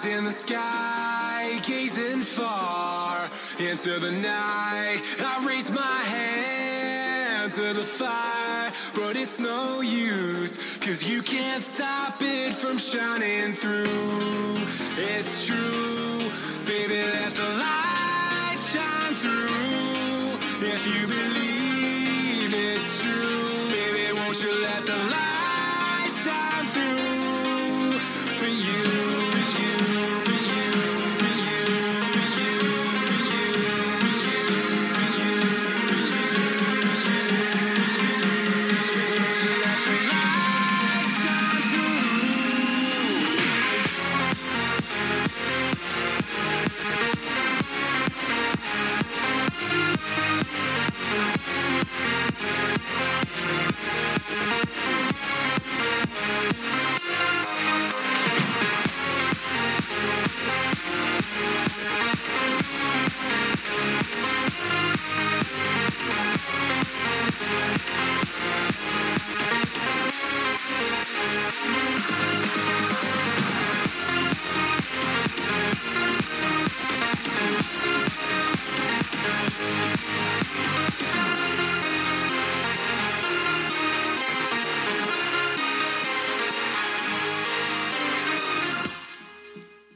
[0.00, 5.02] eyes in the sky, gazing far into the night.
[5.18, 12.16] I raise my hand to the fire, but it's no use, cause you can't stop
[12.20, 14.56] it from shining through.
[14.96, 16.30] It's true,
[16.64, 20.66] baby, let the light shine through.
[20.66, 21.29] If you believe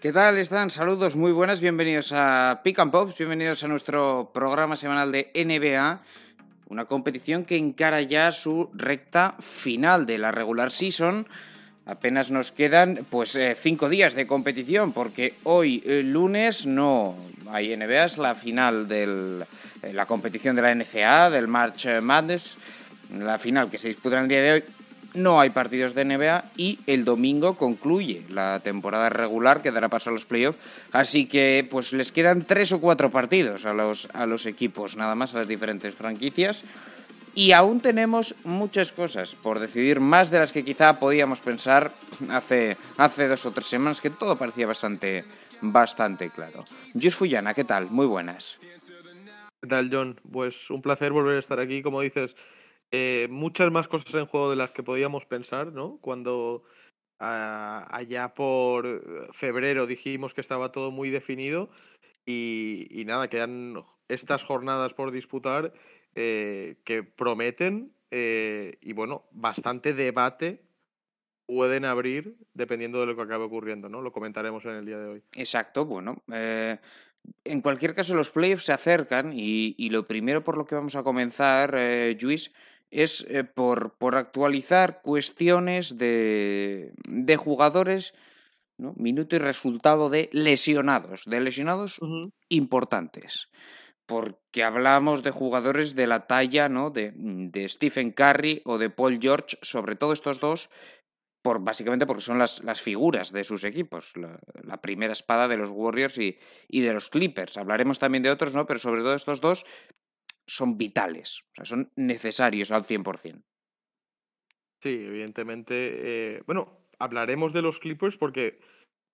[0.05, 0.69] ¿Qué tal están?
[0.69, 6.03] Saludos muy buenas, bienvenidos a Pick and Pops, bienvenidos a nuestro programa semanal de NBA,
[6.75, 11.25] una competición que encara ya su recta final de la regular season.
[11.87, 17.15] Apenas nos quedan pues eh, cinco días de competición porque hoy eh, lunes no
[17.49, 19.47] hay NBA, es la final de
[19.93, 22.57] la competición de la NCA, del March Madness,
[23.17, 24.65] la final que se disputa el día de hoy.
[25.15, 30.11] No hay partidos de NBA y el domingo concluye la temporada regular que dará paso
[30.11, 30.59] a los playoffs.
[30.91, 35.15] Así que pues les quedan tres o cuatro partidos a los, a los equipos, nada
[35.15, 36.65] más a las diferentes franquicias.
[37.37, 41.93] Y aún tenemos muchas cosas por decidir, más de las que quizá podíamos pensar
[42.31, 45.25] hace, hace dos o tres semanas, que todo parecía bastante,
[45.61, 46.65] bastante claro.
[46.93, 47.91] Jus Fuyana, ¿qué tal?
[47.91, 48.59] Muy buenas.
[49.61, 50.21] ¿Qué tal, John?
[50.31, 51.83] Pues un placer volver a estar aquí.
[51.83, 52.37] Como dices,
[52.97, 55.99] eh, muchas más cosas en juego de las que podíamos pensar, ¿no?
[56.01, 56.63] Cuando
[57.19, 59.01] ah, allá por eh,
[59.33, 61.71] febrero dijimos que estaba todo muy definido
[62.25, 65.73] y, nada, quedan estas jornadas por disputar
[66.15, 70.63] eh, que prometen y bueno, bastante debate
[71.47, 74.03] pueden abrir dependiendo de lo que acabe ocurriendo, ¿no?
[74.03, 75.23] Lo comentaremos en el día de hoy.
[75.33, 76.23] Exacto, bueno.
[76.29, 80.95] en cualquier caso, los playoffs se acercan y, y lo primero por lo que vamos
[80.95, 81.77] a comenzar,
[82.23, 82.53] Luis,
[82.91, 88.15] es eh, por, por actualizar cuestiones de, de jugadores,
[88.79, 88.95] ¿no?
[88.97, 91.99] minuto y resultado de lesionados, de lesionados
[92.49, 93.49] importantes.
[94.07, 96.91] Porque hablamos de jugadores de la talla ¿no?
[96.91, 100.69] de, de Stephen Curry o de Paul George, sobre todo estos dos,
[101.45, 105.59] por, básicamente porque son las, las figuras de sus equipos, la, la primera espada de
[105.59, 107.59] los Warriors y, y, de los Clippers.
[107.59, 108.67] Hablaremos también de otros, ¿no?
[108.67, 109.67] pero sobre todo estos dos
[110.47, 113.43] son vitales, o sea, son necesarios al 100%.
[114.83, 115.75] Sí, evidentemente.
[115.75, 118.61] Eh, bueno, hablaremos de los Clippers porque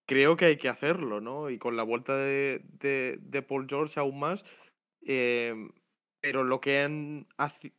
[0.06, 1.50] creo que hay que hacerlo, ¿no?
[1.50, 4.44] Y con la vuelta de, de, Paul George aún más.
[5.06, 5.54] Eh,
[6.20, 7.26] pero lo que han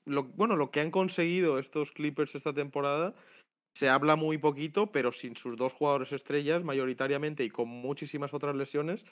[0.06, 3.14] lo, bueno, lo que han conseguido estos Clippers esta temporada
[3.74, 8.56] se habla muy poquito, pero sin sus dos jugadores estrellas, mayoritariamente, y con muchísimas otras
[8.56, 9.04] lesiones,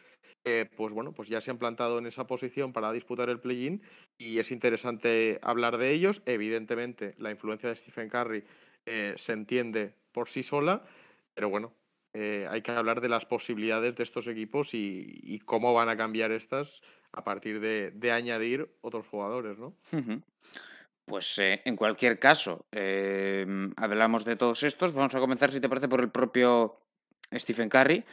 [0.45, 3.81] eh, pues bueno, pues ya se han plantado en esa posición para disputar el play-in
[4.17, 6.21] y es interesante hablar de ellos.
[6.25, 8.43] Evidentemente, la influencia de Stephen Curry
[8.85, 10.83] eh, se entiende por sí sola,
[11.33, 11.73] pero bueno,
[12.13, 16.31] eh, hay que hablar de las posibilidades de estos equipos y, cómo van a cambiar
[16.31, 16.81] estas
[17.11, 19.73] a partir de, añadir otros jugadores, ¿no?
[21.09, 23.43] Pues eh, en cualquier caso, eh,
[23.77, 24.93] hablamos de todos estos.
[24.93, 26.81] Vamos a comenzar, si te parece, por el propio
[27.33, 28.05] Stephen Curry.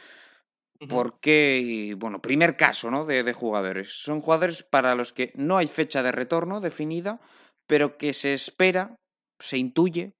[0.79, 0.89] Uh -huh.
[0.89, 3.05] Porque, bueno, primer caso ¿no?
[3.05, 3.91] de, de, jugadores.
[3.91, 7.21] Son jugadores para los que no hay fecha de retorno definida,
[7.67, 8.95] pero que se espera,
[9.39, 10.13] se intuye,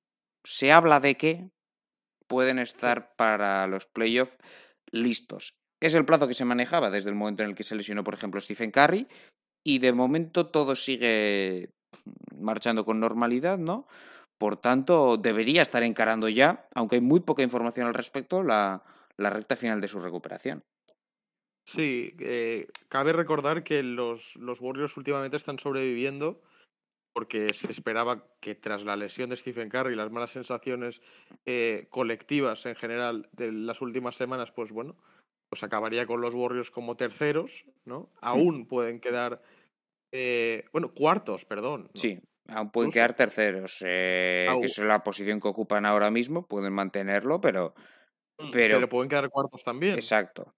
[0.46, 1.50] se habla de que
[2.28, 4.38] pueden estar para los playoffs
[4.92, 5.58] listos.
[5.82, 8.14] Es el plazo que se manejaba desde el momento en el que se lesionó, por
[8.14, 9.08] ejemplo, Stephen Curry,
[9.66, 11.72] y de momento todo sigue
[12.36, 13.88] marchando con normalidad, ¿no?
[14.38, 18.84] Por tanto, debería estar encarando ya, aunque hay muy poca información al respecto, la,
[19.18, 20.64] la recta final de su recuperación.
[21.66, 26.42] Sí, eh, cabe recordar que los, los Warriors últimamente están sobreviviendo
[27.14, 31.02] porque se esperaba que tras la lesión de Stephen Curry y las malas sensaciones
[31.48, 34.96] eh, colectivas en general de las últimas semanas, pues bueno,
[35.50, 37.52] pues acabaría con los Warriors como terceros,
[37.86, 38.12] ¿no?
[38.22, 39.42] Aún pueden quedar,
[40.12, 41.84] eh, bueno, cuartos, perdón.
[41.84, 41.90] ¿no?
[42.00, 46.74] Sí, aún pueden quedar terceros, eh, que es la posición que ocupan ahora mismo, pueden
[46.74, 47.74] mantenerlo, pero
[48.40, 49.96] Mm, pero- pueden quedar cuartos también.
[49.96, 50.54] exacto.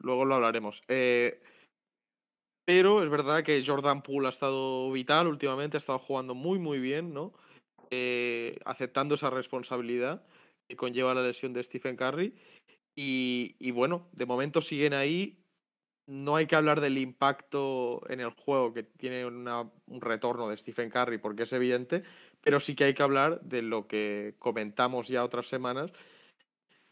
[0.00, 0.82] Luego lo hablaremos.
[0.88, 1.40] Eh,
[2.66, 6.78] pero es verdad que Jordan Poole ha estado vital últimamente, ha estado jugando muy, muy
[6.78, 7.34] bien, ¿no?
[7.90, 10.24] Eh, aceptando esa responsabilidad
[10.68, 12.34] que conlleva la lesión de Stephen Curry.
[12.96, 15.41] Y, y bueno, de momento siguen ahí.
[16.06, 20.56] No hay que hablar del impacto en el juego que tiene una- un retorno de
[20.56, 22.02] Stephen Curry, porque es evidente,
[22.40, 25.92] pero sí que hay que hablar de lo que comentamos ya otras semanas,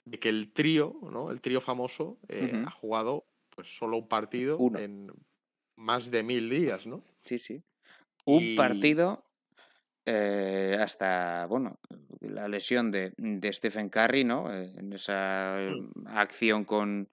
[0.04, 1.30] de que el trío, ¿no?
[1.30, 3.24] El trío famoso eh, ha jugado
[3.54, 4.78] pues solo un partido Uno.
[4.78, 5.12] en
[5.76, 7.02] más de mil días, ¿no?
[7.24, 7.62] Sí, sí.
[8.24, 9.24] Un Y- partido
[10.06, 11.78] eh, hasta, bueno,
[12.20, 14.52] la lesión de, de Stephen Curry, ¿no?
[14.52, 16.06] Eh, En esa Mm.
[16.06, 17.08] acción con,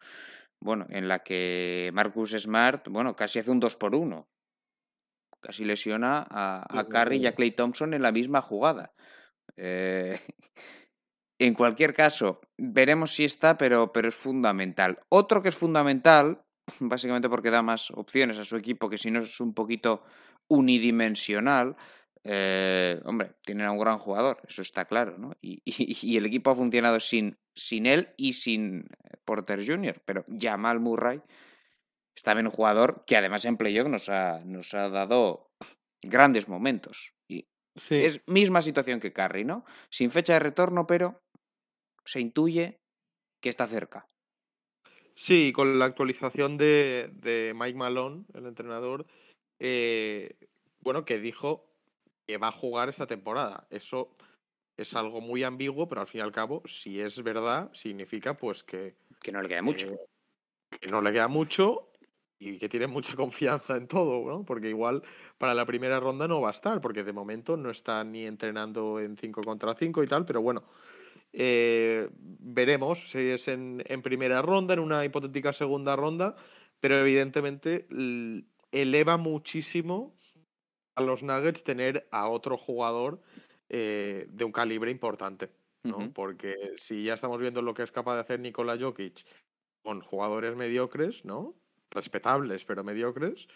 [0.59, 4.27] bueno, en la que Marcus Smart, bueno, casi hace un 2 por 1
[5.39, 7.35] Casi lesiona a, a Curry y a.
[7.35, 8.93] Clay Thompson en la misma jugada.
[9.55, 10.19] Eh,
[11.39, 14.99] en cualquier caso, veremos si está, pero, pero es fundamental.
[15.09, 16.41] Otro que es fundamental,
[16.79, 20.03] básicamente porque da más opciones a su equipo, que si no es un poquito
[20.49, 21.75] unidimensional,
[22.23, 25.33] eh, hombre, tienen a un gran jugador, eso está claro, ¿no?
[25.41, 28.87] Y, y- y el equipo ha funcionado sin, sin él y sin
[29.27, 31.21] Porter Jr., pero Jamal Murray
[32.15, 35.51] es también un jugador que además en playoff nos ha, nos ha dado
[36.01, 37.13] grandes momentos.
[37.29, 37.45] Y
[37.75, 37.95] Sí.
[37.95, 39.63] es misma situación que Curry, ¿no?
[39.91, 41.21] Sin fecha de retorno, pero
[42.05, 42.79] se intuye
[43.39, 44.07] que está cerca.
[45.15, 49.05] Sí, con la actualización de, de Mike Malone, el entrenador,
[49.59, 50.35] eh,
[50.79, 51.69] bueno, que dijo
[52.27, 53.67] que va a jugar esta temporada.
[53.69, 54.15] Eso
[54.77, 58.63] es algo muy ambiguo, pero al fin y al cabo, si es verdad, significa pues
[58.63, 59.87] que, Que no le queda mucho.
[59.87, 59.99] eh,
[60.79, 61.89] que no le queda mucho
[62.39, 64.45] y que tiene mucha confianza en todo, ¿no?
[64.45, 65.01] Porque igual
[65.39, 68.99] para la primera ronda no va a estar, porque de momento no está ni entrenando
[68.99, 70.63] en 5 contra 5 y tal, pero bueno,
[71.33, 76.35] eh, veremos si es en, en primera ronda, en una hipotética segunda ronda,
[76.79, 77.87] pero evidentemente
[78.71, 80.15] eleva muchísimo
[80.95, 83.21] a los Nuggets tener a otro jugador
[83.69, 85.49] eh, de un calibre importante,
[85.83, 86.11] ¿no?
[86.13, 89.25] Porque si ya estamos viendo lo que es capaz de hacer Nikola Jokic
[89.83, 91.55] con jugadores mediocres, ¿no?
[91.91, 93.47] Respetables, pero mediocres,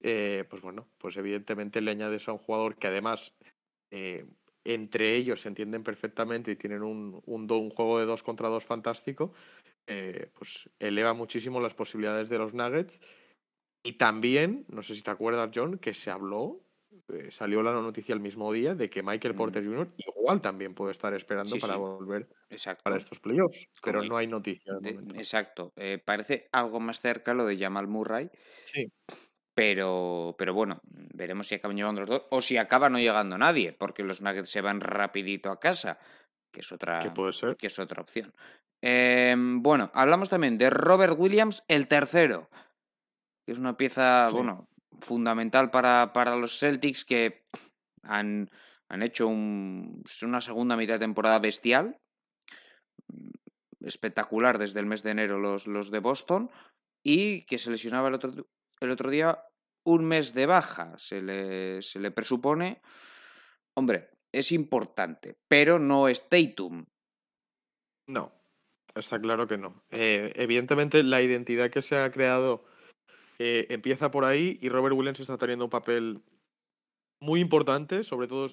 [0.00, 3.32] eh, pues bueno, pues evidentemente le añades a un jugador que además
[3.90, 4.26] eh,
[4.64, 9.32] entre ellos se entienden perfectamente y tienen un, un, juego de dos contra dos fantástico,
[9.86, 13.00] eh, pues eleva muchísimo las posibilidades de los Nuggets.
[13.84, 16.60] Y también, no sé si te acuerdas, John, que se habló,
[17.08, 19.34] eh, salió la noticia el mismo día de que Michael.
[19.34, 19.88] Porter Jr.
[19.98, 21.80] igual también puede estar esperando Sí, para sí.
[21.80, 22.82] volver Exacto.
[22.84, 25.14] para estos playoffs, pero Como- no hay noticia de momento.
[25.16, 25.72] exacto.
[25.76, 28.30] Eh, parece algo más cerca lo de Jamal Murray,
[28.66, 28.86] Sí,
[29.54, 30.80] pero, pero bueno,
[31.14, 34.50] veremos si acaban llegando los dos o si acaba no llegando nadie, porque los Nuggets
[34.50, 35.98] se van rapidito a casa,
[36.52, 37.56] que es otra, que puede ser.
[37.56, 38.32] que es otra opción.
[38.82, 42.50] Em, bueno, hablamos también de Robert Williams, el tercero,
[43.46, 44.34] que es una pieza, Sí.
[44.36, 44.68] bueno,
[45.00, 47.44] fundamental para, para los Celtics que
[48.02, 48.50] han,
[48.88, 51.98] han hecho un- una segunda mitad de temporada bestial,
[53.80, 56.50] espectacular desde el mes de enero los, los de Boston,
[57.04, 58.32] y que se lesionaba el otro,
[58.80, 59.38] el otro día
[59.84, 62.80] un mes de baja, se le, se le presupone.
[63.74, 66.86] Hombre, es importante, pero no es Tatum.
[68.08, 68.32] No,
[68.94, 69.84] está claro que no.
[69.90, 72.64] Eh, evidentemente, la identidad que se ha creado
[73.38, 76.20] eh, empieza por ahí y Robert Williams está teniendo un papel
[77.20, 78.50] muy importante, sobre todo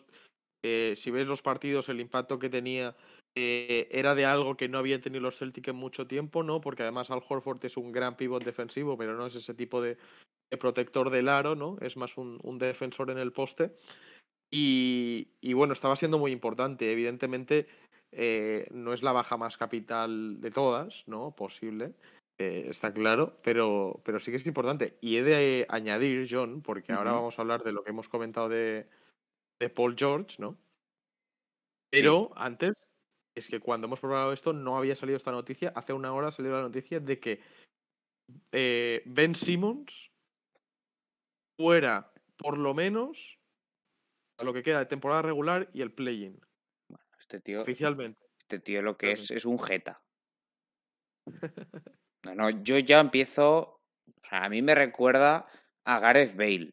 [0.64, 2.96] eh, si ves los partidos, el impacto que tenía
[3.36, 6.62] eh, era de algo que no habían tenido los Celtic en mucho tiempo, ¿no?
[6.62, 9.98] Porque además Al Horford es un gran pivot defensivo, pero no es ese tipo de,
[10.60, 11.78] protector del aro, ¿no?
[11.82, 13.72] Es más un, defensor en el poste.
[14.52, 16.92] Y, bueno, estaba siendo muy importante.
[16.92, 17.68] Evidentemente,
[18.70, 21.32] no es la baja más capital de todas, ¿no?
[21.32, 21.96] Posible,
[22.40, 24.98] eh, está claro, pero, pero sí que es importante.
[25.02, 28.50] Y he de añadir, John, porque ahora vamos a hablar de lo que hemos comentado
[28.50, 28.88] de,
[29.60, 30.58] de Paul George, ¿no?
[31.92, 32.74] Pero antes,
[33.36, 35.72] es que cuando hemos probado esto no había salido esta noticia.
[35.76, 37.42] Hace una hora salió la noticia de que
[38.52, 40.12] eh, Ben Simmons
[41.56, 43.38] fuera por lo menos
[44.40, 46.40] a lo que queda de temporada regular y el play-in,
[47.20, 48.20] Este tío, oficialmente.
[48.40, 50.02] este tío lo que es es un jeta.
[52.24, 53.80] No, no, yo ya empiezo.
[54.08, 55.48] O sea, a mí me recuerda
[55.86, 56.72] a Gareth Bale.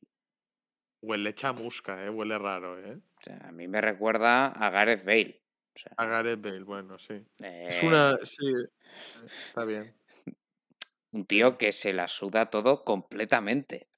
[1.02, 2.10] Huele chamusca, ¿eh?
[2.10, 2.96] Huele raro, ¿eh?
[2.96, 5.40] O sea, a mí me recuerda a Gareth Bale.
[5.74, 7.14] O sea, A Gareth Bale, bueno, sí.
[7.40, 8.18] Es eh, una...
[8.24, 8.46] Sí,
[9.24, 9.94] está bien.
[11.12, 13.88] Un tío que se la suda todo completamente.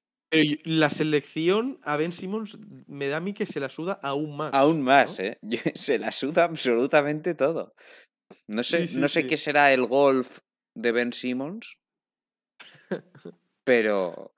[0.64, 2.56] La selección a Ben Simmons
[2.86, 4.54] me da a mí que se la suda aún más.
[4.54, 5.26] Aún más, ¿no?
[5.26, 5.38] ¿eh?
[5.74, 7.74] Se la suda absolutamente todo.
[8.48, 9.26] No sé, Sí, sí, no sé sí.
[9.26, 10.38] qué será el golf
[10.74, 11.78] de Ben Simmons,
[13.64, 14.34] pero,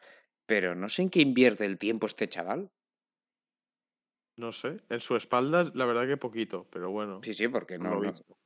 [0.47, 2.71] pero no sé en qué invierte el tiempo este chaval.
[4.37, 7.21] No sé, en su espalda la verdad que poquito, pero bueno.
[7.23, 7.95] Sí, sí, porque por no.
[7.95, 8.11] lo no.
[8.13, 8.37] visto.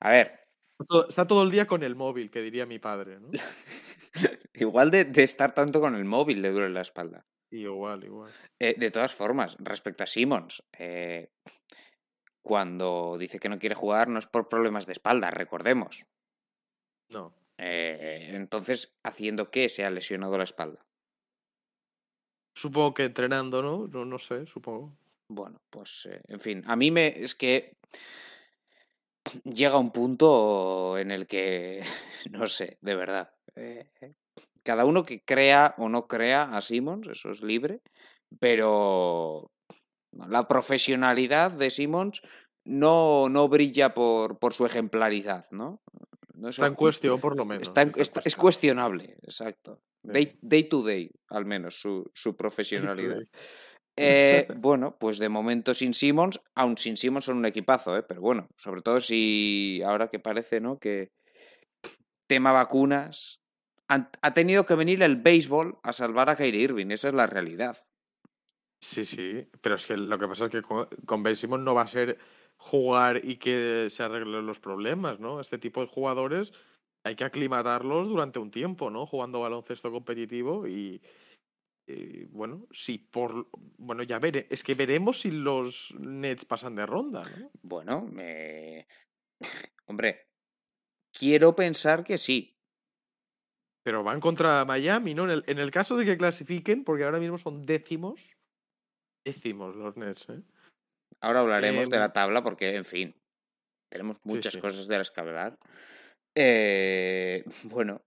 [0.00, 0.40] A ver,
[0.80, 3.30] Está todo- Está todo el día con el móvil, que diría mi padre, ¿no?
[4.54, 7.24] igual de, de estar tanto con el móvil le duele la espalda.
[7.50, 8.32] Igual, igual.
[8.60, 11.30] Eh, de todas formas, respecto a Simmons, eh,
[12.42, 16.04] cuando dice que no quiere jugar no es por problemas de espalda, recordemos.
[17.10, 17.34] No.
[17.58, 20.86] Eh, entonces, ¿haciendo qué se ha lesionado la espalda?
[22.54, 23.86] Supongo que entrenando, ¿no?
[23.88, 24.92] No, no sé, supongo.
[25.28, 27.76] Bueno, pues eh, en fin, a mí me es que
[29.44, 31.82] llega un punto en el que
[32.30, 33.30] no sé, de verdad.
[33.56, 33.90] eh,
[34.62, 37.80] cada uno que crea o no crea a Simmons, eso es libre,
[38.38, 39.50] pero
[40.12, 42.22] la profesionalidad de Simmons
[42.66, 45.80] no, no brilla por, por su ejemplaridad, ¿no?
[46.38, 47.62] No es Está en cuestión, por lo menos.
[47.68, 49.80] está en- está en está- es cuestionable, exacto.
[50.02, 53.18] Day, day to day, al menos, su, su profesionalidad.
[53.96, 58.04] Eh, bueno, pues de momento sin Simmons, aún sin Simmons son un equipazo, ¿eh?
[58.04, 60.78] pero bueno, sobre todo si ahora que parece, ¿no?
[60.78, 61.10] Que
[62.28, 63.40] tema vacunas,
[63.88, 67.26] han- ha tenido que venir el béisbol a salvar a Kyrie Irving, esa es la
[67.26, 67.76] realidad.
[68.80, 71.74] Sí, sí, pero es que lo que pasa es que con, con Ben Simmons no
[71.74, 72.18] va a ser
[72.58, 75.40] jugar y que se arreglen los problemas, ¿no?
[75.40, 76.52] Este tipo de jugadores
[77.04, 79.06] hay que aclimatarlos durante un tiempo, ¿no?
[79.06, 81.00] Jugando baloncesto competitivo y,
[81.86, 83.48] y, bueno, si por
[83.78, 87.50] bueno, ya veré, es que veremos si los Nets pasan de ronda, ¿no?
[87.62, 88.86] Bueno, me...
[89.86, 90.26] Hombre,
[91.12, 92.56] quiero pensar que sí.
[93.84, 95.24] Pero van contra Miami, ¿no?
[95.24, 98.20] En el, en el caso de que clasifiquen, porque ahora mismo son décimos,
[99.24, 100.42] décimos los Nets, ¿eh?
[101.20, 103.14] Ahora hablaremos de Em, la tabla porque, en fin,
[103.90, 104.60] tenemos muchas sí.
[104.60, 105.58] cosas de las que hablar.
[106.36, 108.00] Eh, bueno,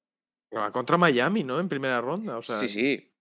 [0.72, 1.60] contra Miami, ¿no?
[1.60, 3.12] En primera ronda, o sea, sí, sí.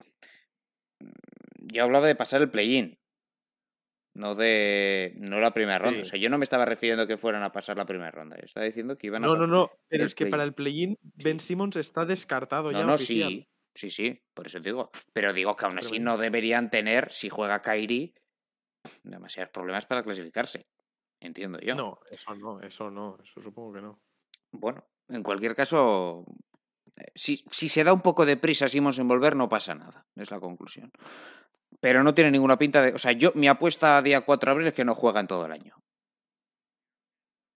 [1.58, 2.98] Yo hablaba de pasar el play-in,
[4.14, 6.02] no de no la primera ronda.
[6.02, 8.36] O sea, yo no me estaba refiriendo que fueran a pasar la primera ronda.
[8.36, 10.98] Yo estaba diciendo que iban a No, no, no, pero es que para el play-in
[11.02, 13.30] Ben Simmons está descartado No, ya no, oficial.
[13.30, 14.90] sí, sí, sí, por eso digo.
[15.12, 18.14] Pero digo que aún así no deberían tener, si juega Kairi,
[19.02, 20.66] demasiados problemas para clasificarse.
[21.20, 21.74] Entiendo yo.
[21.74, 24.00] No, eso no, eso no, eso supongo que no.
[24.52, 26.24] Bueno, en cualquier caso,
[26.96, 30.06] eh, si, si se da un poco de prisa Simons en volver, no pasa nada.
[30.16, 30.90] Es la conclusión.
[31.80, 32.94] Pero no tiene ninguna pinta de.
[32.94, 35.26] O sea, yo mi apuesta a día 4 de abril es que no juega en
[35.26, 35.76] todo el año.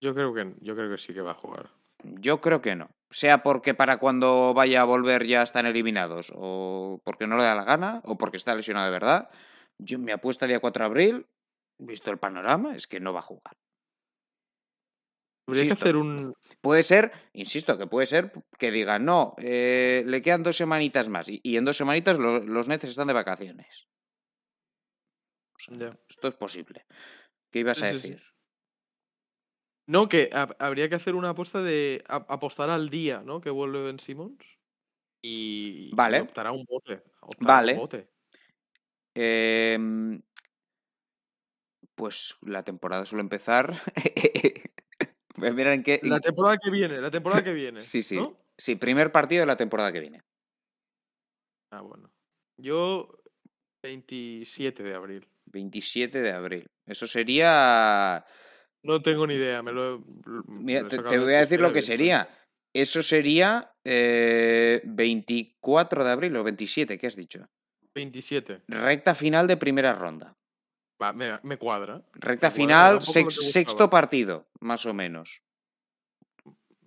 [0.00, 1.70] Yo creo que yo creo que sí que va a jugar.
[2.02, 2.90] Yo creo que no.
[3.10, 7.54] Sea porque para cuando vaya a volver ya están eliminados, o porque no le da
[7.54, 9.30] la gana, o porque está lesionado de verdad.
[9.78, 11.26] Yo mi apuesta día 4 de abril,
[11.78, 13.54] visto el panorama, es que no va a jugar.
[15.46, 15.84] Habría que Insisto.
[15.84, 20.56] hacer un Puede ser, insisto, que puede ser que digan, no, eh, le quedan dos
[20.56, 21.28] semanitas más.
[21.28, 23.86] Y, y en dos semanitas lo- los Nets están de vacaciones.
[25.56, 25.98] O sea, Ya.
[26.08, 26.86] Esto es posible.
[27.52, 28.08] ¿Qué ibas a sí, sí.
[28.10, 28.22] decir?
[29.86, 33.42] No, que hab- habría que hacer una apuesta de a- apostar al día, ¿no?
[33.42, 34.42] Que vuelve Ben Simmons.
[35.22, 36.22] Y, y Vale.
[36.22, 37.02] optará un bote.
[37.20, 37.72] optará Vale.
[37.74, 38.08] Un bote.
[39.14, 40.20] Em,
[41.94, 43.72] pues la temporada suele empezar.
[45.36, 46.00] Voy a mirar en qué.
[46.02, 47.80] La temporada que viene, la temporada que viene.
[47.82, 48.16] Sí, sí.
[48.16, 48.36] ¿no?
[48.56, 50.22] Sí, primer partido de la temporada que viene.
[51.72, 52.10] Ah, bueno.
[52.56, 53.08] Yo
[53.82, 55.26] 27 de abril.
[55.46, 56.66] 27 de abril.
[56.86, 58.24] Eso sería.
[58.82, 60.00] No tengo ni idea, me lo he-
[60.46, 62.28] Mira, lo he te, voy a decir lo que sería.
[62.72, 67.46] Eso sería eh, 24 de abril o 27, ¿qué has dicho?
[67.94, 68.62] 27.
[68.68, 70.36] Recta final de primera ronda.
[71.02, 72.02] Va, me, me cuadra.
[72.14, 75.42] Recta Me final, sex- sexto partido, más o menos.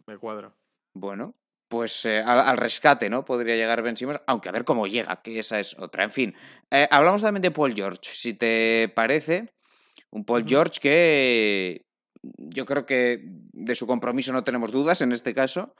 [0.05, 0.53] Me cuadra.
[0.93, 1.35] Bueno,
[1.69, 3.25] pues eh, al, al rescate, ¿no?
[3.25, 6.03] Podría llegar Ben Simmons, aunque a ver cómo llega, que esa es otra.
[6.03, 6.35] En fin,
[6.71, 9.53] eh, hablamos también de Paul George, si te parece.
[10.09, 10.45] Un Paul.
[10.47, 11.85] George que
[12.37, 15.75] yo creo que de su compromiso no tenemos dudas en este caso.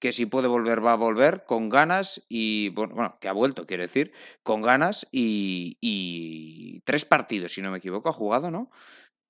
[0.00, 3.82] Que si puede volver, va a volver con ganas y, bueno, que ha vuelto, quiero
[3.82, 4.12] decir,
[4.42, 8.70] con ganas y, y tres partidos, si no me equivoco, ha jugado, ¿no?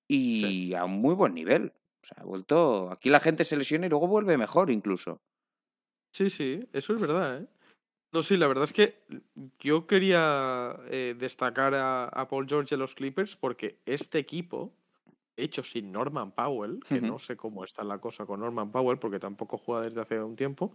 [0.07, 1.73] Y a un muy buen nivel.
[2.03, 2.91] O sea, ha vuelto.
[2.91, 5.21] Aquí la gente se lesiona y luego vuelve mejor, incluso.
[6.13, 7.47] Sí, sí, eso es verdad, ¿eh?
[8.13, 9.03] No, sí, la verdad es que
[9.59, 14.73] yo quería eh, destacar a, a Paul George de los Clippers porque este equipo,
[15.43, 19.19] hecho sin Norman Powell, que no sé cómo está la cosa con Norman Powell porque
[19.19, 20.75] tampoco juega desde hace un tiempo,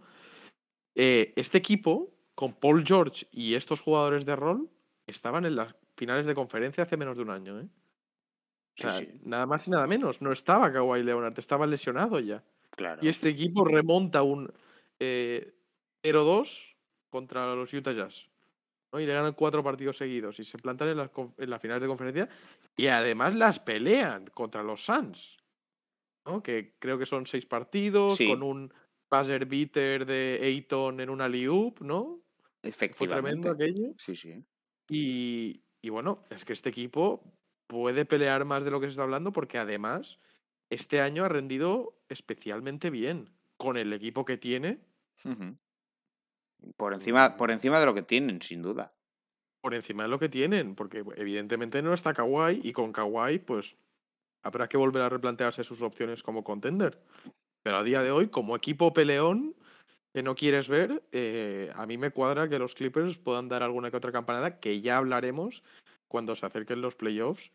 [0.96, 4.70] Eh, este equipo, con Paul George y estos jugadores de rol,
[5.06, 7.60] estaban en las finales de conferencia hace menos de un año.
[7.60, 7.68] ¿eh?
[8.78, 9.20] O sea, Sí, sí.
[9.24, 10.20] nada más y nada menos.
[10.22, 12.42] No estaba Kawhi Leonard, estaba lesionado ya.
[12.70, 13.04] Claro.
[13.04, 14.52] Y este equipo remonta un
[15.00, 15.52] eh,
[16.02, 16.76] 0-2
[17.10, 18.28] contra los Utah Jazz.
[18.94, 19.00] ¿No?
[19.00, 20.38] Y le ganan cuatro partidos seguidos.
[20.38, 22.28] Y se plantan en las, conf- en las finales de conferencia.
[22.76, 25.36] Y además las pelean contra los Suns.
[26.26, 26.42] ¿no?
[26.42, 28.16] Que creo que son seis partidos.
[28.16, 28.28] Sí.
[28.28, 28.72] Con un
[29.10, 32.20] buzzer beater de Ayton en una liup, ¿no?
[32.62, 33.48] Fue tremendo Efectivamente.
[33.50, 33.94] aquello.
[33.98, 34.42] Sí, sí.
[34.88, 37.22] Y, y bueno, es que este equipo
[37.66, 40.18] puede pelear más de lo que se está hablando porque además
[40.70, 44.78] este año ha rendido especialmente bien con el equipo que tiene,
[45.24, 45.56] Ujú.
[46.76, 48.92] Por encima, por encima de lo que tienen, sin duda.
[49.62, 53.74] por encima de lo que tienen, porque evidentemente no está Kawhi y con Kawhi pues
[54.42, 57.00] habrá que volver a replantearse sus opciones como contender.
[57.62, 59.54] Pero a día de hoy, como equipo peleón
[60.12, 63.90] que no quieres ver, eh, a mí me cuadra que los Clippers puedan dar alguna
[63.90, 65.62] que otra campanada, que ya hablaremos
[66.08, 67.50] cuando se acerquen los playoffs.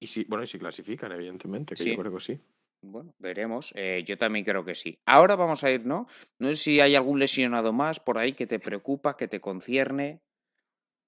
[0.00, 1.90] Y si, bueno, y si clasifican, evidentemente, que Sí.
[1.92, 2.40] yo creo que sí.
[2.86, 3.72] Bueno, veremos.
[3.76, 4.98] Eh, yo también creo que sí.
[5.06, 6.06] Ahora vamos a ir, ¿no?
[6.38, 10.20] No sé si hay algún lesionado más por ahí que te preocupa, que te concierne.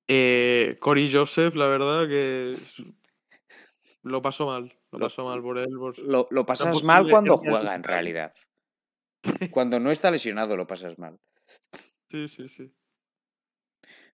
[0.08, 2.52] Eh, Cory Joseph, la verdad que
[4.02, 4.72] lo pasó mal.
[4.92, 5.68] Lo Lo- pasó mal por él.
[5.78, 8.32] por- Lo, lo pasas mal cuando juega, en realidad.
[9.50, 11.18] Cuando no está lesionado, lo pasas mal.
[12.10, 12.72] Sí, sí, sí.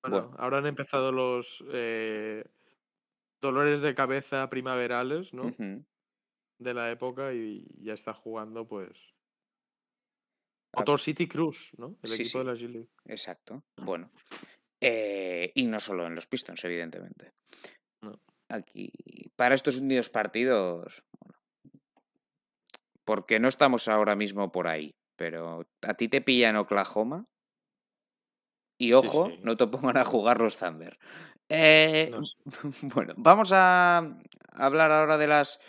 [0.03, 0.37] Bueno, Bueno.
[0.39, 2.43] ahora han empezado los eh,
[3.43, 5.49] dolores de cabeza primaverales, ¿no?
[5.49, 5.85] Ujú.
[6.63, 8.91] De la época y ya está jugando, pues.
[10.75, 11.97] Ah, Motor City Cruz, ¿no?
[12.03, 12.89] El sí, equipo de la G League.
[13.07, 13.65] Exacto.
[13.77, 14.11] Bueno.
[14.81, 17.33] Eh, y no solo en los Pistons, evidentemente.
[18.03, 18.21] No.
[18.49, 18.91] Aquí,
[19.37, 21.39] para estos últimos partidos, bueno,
[23.05, 27.27] porque no estamos ahora mismo por ahí, pero a ti te pilla en Oklahoma
[28.79, 29.39] y ojo, sí.
[29.43, 30.99] no te pongan a jugar los Thunder.
[31.49, 32.37] Eh, No sé.
[32.83, 34.19] bueno, vamos a
[34.53, 35.61] hablar ahora de las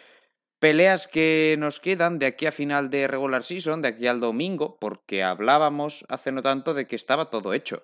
[0.63, 4.78] peleas que nos quedan de aquí a final de regular season, de aquí al domingo,
[4.80, 7.84] porque hablábamos hace no tanto de que estaba todo hecho,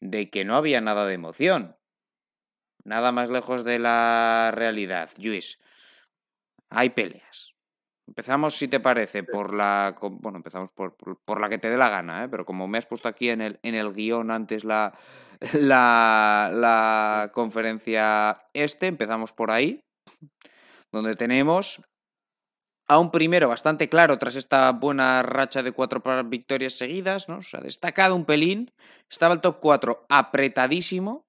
[0.00, 1.76] de que no había nada de emoción.
[2.82, 5.10] Nada más lejos de la realidad.
[5.18, 5.58] Luis,
[6.70, 7.52] hay peleas.
[8.08, 9.94] Empezamos, si te parece, por la.
[10.00, 12.28] Bueno, empezamos por, por- por la que te dé la gana, ¿eh?
[12.30, 14.98] pero como me has puesto aquí en el, en el guion antes la,
[15.52, 19.80] la, la conferencia este, empezamos por ahí,
[20.90, 21.82] donde tenemos
[22.86, 27.38] a un primero bastante claro tras esta buena racha de cuatro victorias seguidas, ¿no?
[27.38, 28.72] O sea, destacado un pelín.
[29.10, 31.26] Estaba el top 4 apretadísimo.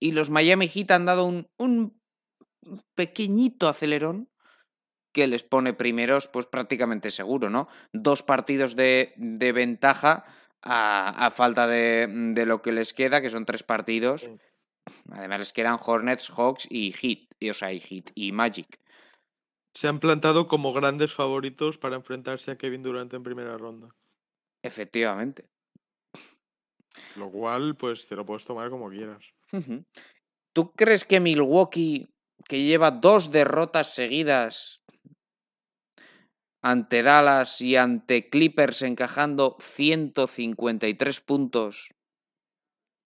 [0.00, 2.00] Y los Miami Heat han dado un, un
[2.94, 4.28] pequeñito acelerón
[5.12, 7.68] que les pone primeros, pues prácticamente seguro, ¿no?
[7.92, 10.24] Dos partidos de, de ventaja
[10.62, 14.28] a, a falta de, de lo que les queda, que son tres partidos.
[15.10, 18.80] Además les quedan Hornets, Hawks y Heat, y, o sea, y Heat y Magic.
[19.74, 23.94] Se han plantado como grandes favoritos para enfrentarse a Kevin Durant en primera ronda.
[24.62, 25.46] Efectivamente.
[27.16, 29.24] Lo cual, pues te lo puedes tomar como quieras.
[30.52, 32.08] ¿Tú crees que Milwaukee,
[32.48, 34.82] que lleva dos derrotas seguidas
[36.62, 41.94] ante Dallas y ante Clippers encajando 153 puntos,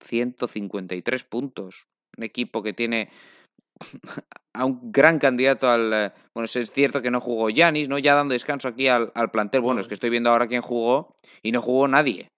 [0.01, 1.85] 153 puntos,
[2.17, 3.11] un equipo que tiene
[4.53, 5.91] a un gran candidato al...
[5.93, 7.97] eh, Bueno, es cierto que no jugó Yanis, ¿no?
[7.97, 9.61] Ya dando descanso aquí al, al plantel.
[9.61, 12.29] Bueno, es que estoy viendo ahora quién jugó y no jugó nadie.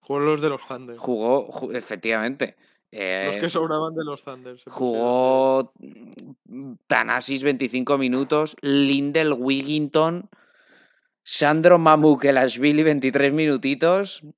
[0.00, 0.96] Juegos los de los Thunder.
[0.98, 2.56] Jugó, ju- efectivamente.
[2.92, 4.56] Los eh, que sobraban de los Thunder.
[4.68, 5.72] Jugó
[6.86, 10.30] Tanasis 25 minutos, Lindel Wigginton,
[11.24, 14.20] Sandro Mamukelashvili 23 minutitos.
[14.22, 14.32] de-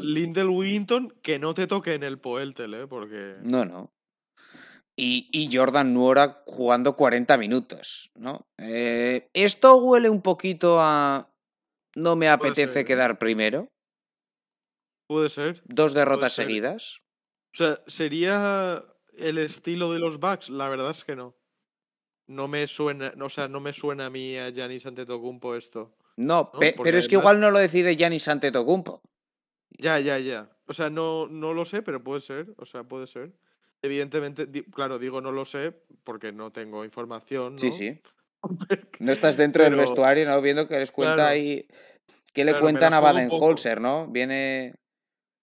[0.00, 2.86] Lindell Wigginton, que no te toque en el Poeltel, ¿eh?
[2.88, 3.34] Porque.
[3.42, 3.92] No, no.
[4.96, 8.46] Y, y Jordan Nuora jugando 40 minutos, ¿no?
[8.58, 11.30] Eh, esto huele un poquito a...
[11.96, 12.84] No me apetece ¿eh?
[12.84, 13.68] quedar primero.
[15.08, 15.62] Puede ser.
[15.66, 17.00] Dos derrotas seguidas.
[17.54, 18.84] O sea, ¿sería
[19.16, 20.48] el estilo de los Bucks?
[20.48, 21.36] La verdad es que no.
[22.26, 25.94] No me suena, no, o sea, no me suena a mí a Giannis Antetokounmpo esto.
[26.16, 26.58] No, ¿no?
[26.58, 29.02] pe- Porque pero es que igual no lo decide Giannis Antetokounmpo.
[29.78, 30.50] Ya, ya, ya.
[30.66, 32.54] O sea, no, no lo sé, pero puede ser.
[32.56, 33.32] O sea, puede ser.
[33.84, 37.52] Evidentemente, di- claro, digo no lo sé porque no tengo información.
[37.52, 37.58] ¿no?
[37.58, 38.00] Sí, sí.
[38.98, 40.40] No estás dentro del vestuario, ¿no?
[40.40, 41.28] Viendo que les cuenta Claro.
[41.30, 41.66] ahí.
[42.32, 43.00] ¿Qué le Claro, cuentan a.
[43.00, 44.06] Baden-Holzer, no?
[44.06, 44.74] Viene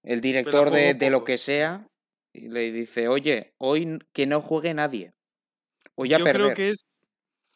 [0.04, 1.86] el director de, de lo que sea
[2.34, 5.14] y le dice, oye, hoy que no juegue nadie.
[5.96, 6.42] Voy a yo perder.
[6.42, 6.86] creo que es,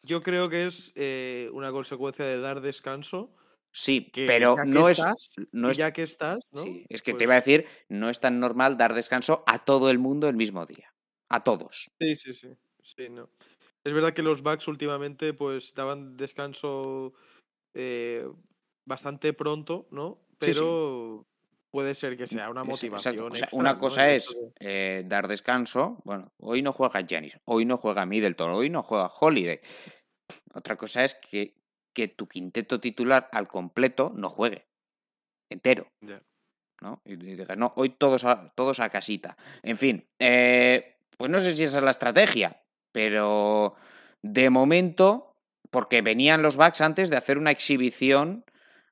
[0.04, 3.34] yo creo que es eh, una consecuencia de dar descanso
[3.78, 6.62] Sí, que pero no es, estás, no es ya que estás, ¿no?
[6.62, 9.66] Sí, es que Pues te iba a decir, no es tan normal dar descanso a
[9.66, 10.94] todo el mundo el mismo día.
[11.28, 11.90] A todos.
[12.00, 12.48] Sí, sí, sí.
[12.82, 13.28] Sí, no.
[13.84, 17.12] Es verdad que los Bucks últimamente pues daban descanso
[17.74, 18.26] eh,
[18.86, 20.20] bastante pronto, ¿no?
[20.40, 20.60] Sí, sí.
[20.60, 21.26] Pero
[21.70, 23.18] puede ser que sea una motivación.
[23.18, 26.00] O sea, extra, una cosa es eh, dar descanso.
[26.06, 29.60] Bueno, hoy no juega Janis, hoy no juega Middleton, hoy no juega Holiday.
[30.54, 31.55] Otra cosa es que,
[31.96, 34.66] que tu quinteto titular al completo no juegue.
[35.50, 35.90] Entero.
[36.82, 37.00] ¿no?
[37.06, 39.38] Y y digas, no, hoy todos a, todos a casita.
[39.62, 43.76] En fin, eh, pues no sé si esa es la estrategia, pero
[44.20, 45.38] de momento,
[45.70, 48.44] porque venían los Bucks antes de hacer una exhibición,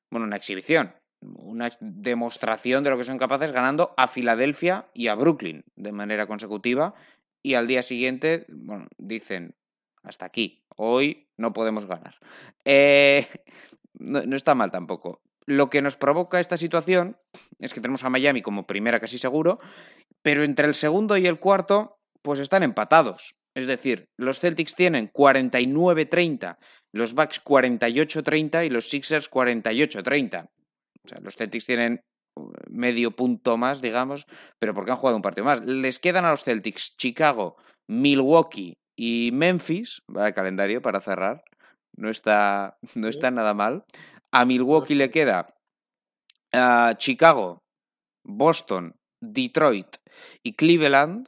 [0.09, 5.15] bueno, una exhibición, una demostración de lo que son capaces ganando a Filadelfia y a
[5.15, 6.95] Brooklyn de manera consecutiva,
[7.43, 9.53] y al día siguiente, bueno, dicen,
[10.01, 12.15] hasta aquí, hoy no podemos ganar.
[12.63, 13.27] Eh,
[13.93, 15.21] no, está mal tampoco.
[15.45, 17.17] Lo que nos provoca esta situación
[17.59, 19.59] es que tenemos a Miami como primera casi seguro,
[20.21, 23.35] pero entre el segundo y el cuarto, pues están empatados.
[23.53, 26.57] Es decir, los Celtics tienen 49-30,
[26.91, 30.45] los Bucks 48-30 y los Sixers 48-30.
[30.45, 32.01] O sea, los Celtics tienen
[32.35, 34.25] uh, medio punto más, digamos,
[34.59, 35.63] pero porque han jugado un partido más.
[35.63, 37.55] Les quedan a los Celtics Chicago,
[37.87, 41.43] Milwaukee y Memphis, va de calendario para cerrar.
[41.95, 43.85] No está, no está nada mal.
[44.31, 45.55] A Milwaukee le queda
[46.51, 47.63] a Chicago,
[48.23, 49.97] Boston, Detroit
[50.43, 51.27] y Cleveland.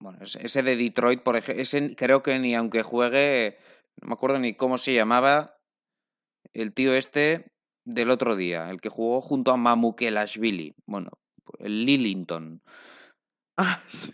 [0.00, 3.58] Bueno, ese ese de Detroit, por ejemplo, ese creo que ni aunque juegue,
[4.00, 5.56] no me acuerdo ni cómo se llamaba
[6.52, 7.52] el tío este
[7.84, 10.74] del otro día, el que jugó junto a Mamukelashvili.
[10.86, 11.10] Bueno,
[11.58, 12.62] el Lillington.
[13.56, 14.10] Ah, sí.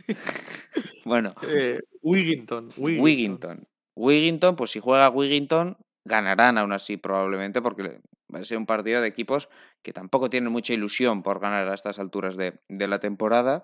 [1.08, 3.04] Bueno, Eh, Wigginton, Wigginton.
[3.04, 3.68] Wigginton.
[3.96, 8.00] Wigginton, pues si juega Wigginton, ganarán aún así probablemente, porque
[8.32, 9.48] va a ser un partido de equipos
[9.82, 13.62] que tampoco tienen mucha ilusión por ganar a estas alturas de, de la temporada.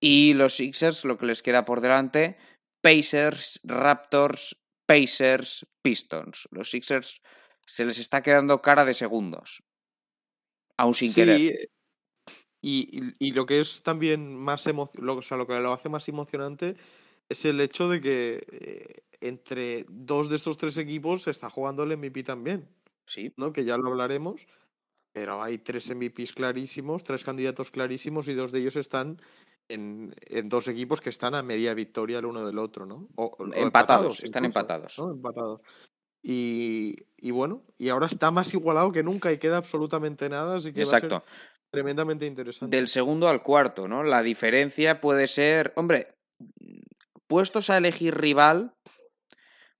[0.00, 2.36] Y los Sixers, lo que les queda por delante,
[2.82, 4.56] Pacers, Raptors,
[4.86, 6.48] Pacers, Pistons.
[6.50, 7.22] Los Sixers
[7.66, 9.62] se les está quedando cara de segundos.
[10.76, 11.38] Aún sin querer.
[11.38, 11.68] Sí, eh,
[12.68, 15.88] y, y- y lo que es también más emocionante, o sea, lo que lo hace
[15.88, 16.76] más emocionante
[17.28, 21.82] es el hecho de que eh, entre dos de estos tres equipos se está jugando
[21.84, 22.68] el MVP también,
[23.06, 23.32] Sí.
[23.36, 23.52] ¿no?
[23.52, 24.40] Que ya lo hablaremos,
[25.12, 29.20] pero hay tres MVPs clarísimos, tres candidatos clarísimos y dos de ellos están
[29.68, 33.08] en, en dos equipos que están a media victoria el uno del otro, ¿no?
[33.16, 34.98] O, o Empatados, están incluso, empatados.
[34.98, 35.10] ¿no?
[35.12, 35.60] Empatados.
[36.22, 40.72] Y, y bueno, y ahora está más igualado que nunca y queda absolutamente nada, así
[40.72, 41.22] que Exacto.
[41.76, 42.74] Tremendamente interesante.
[42.74, 44.02] Del segundo al cuarto, ¿no?
[44.02, 46.14] La diferencia puede ser, hombre,
[47.26, 48.72] puestos a elegir rival,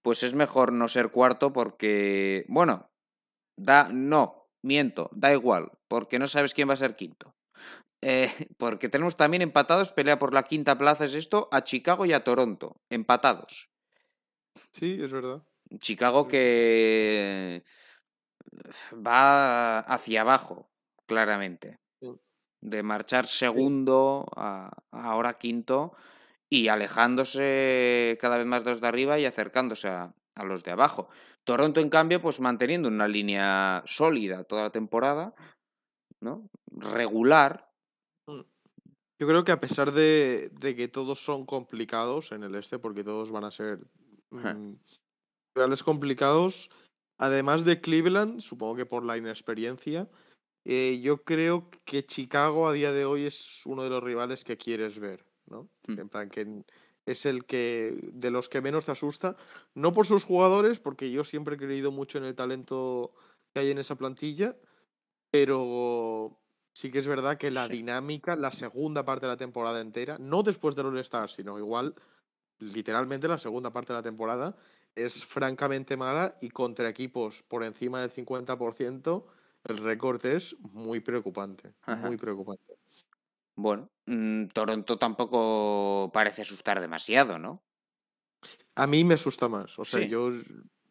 [0.02, 2.90] pues es mejor no ser cuarto porque, bueno,
[3.56, 7.34] da, no, miento, da igual, porque no sabes quién va a ser quinto.
[8.02, 8.28] Eh,
[8.58, 12.24] porque tenemos también empatados, pelea por la quinta plaza, es esto, a Chicago y a
[12.24, 13.70] Toronto, empatados.
[14.74, 15.42] Sí, es verdad.
[15.78, 17.64] Chicago que
[18.94, 20.68] va hacia abajo,
[21.06, 21.78] claramente.
[22.60, 25.94] De marchar segundo a, a ahora quinto
[26.48, 30.70] y alejándose cada vez más de los de arriba y acercándose a, a los de
[30.70, 31.08] abajo.
[31.44, 35.34] Toronto, en cambio, pues manteniendo una línea sólida toda la temporada,
[36.20, 36.48] ¿no?
[36.72, 37.70] Regular.
[38.26, 38.40] Mm.
[39.20, 43.04] Yo creo que a pesar de, de que todos son complicados en el este, porque
[43.04, 43.78] todos van a ser
[44.30, 44.74] mm,
[45.84, 46.68] complicados,
[47.18, 50.08] además de Cleveland, supongo que por la inexperiencia,
[50.68, 54.56] eh, yo creo que Chicago a día de hoy es uno de los rivales que
[54.56, 55.68] quieres ver, ¿no?
[55.86, 56.00] Mm.
[56.00, 56.64] En plan, que
[57.06, 59.36] es el que de los que menos te asusta,
[59.74, 63.12] no por sus jugadores, porque yo siempre he creído mucho en el talento
[63.54, 64.56] que hay en esa plantilla,
[65.30, 66.36] pero
[66.72, 67.74] sí que es verdad que la Sí.
[67.74, 71.94] dinámica, la segunda parte de la temporada entera, no después del All-Star, sino igual,
[72.58, 74.56] literalmente la segunda parte de la temporada,
[74.96, 79.26] es francamente mala y contra equipos por encima del 50%,
[79.68, 82.06] el récord es muy preocupante, Ajá.
[82.06, 82.74] muy preocupante.
[83.54, 87.62] Bueno, mm, Toronto tampoco parece asustar demasiado, ¿no?
[88.74, 90.08] A mí me asusta más, o sea, Sí.
[90.08, 90.30] yo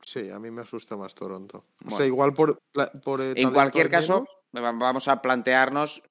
[0.04, 1.66] sí, a mí me asusta más Toronto.
[1.86, 2.60] O sea, igual por,
[3.04, 6.02] por eh, En cualquier al caso, menos, vamos a plantearnos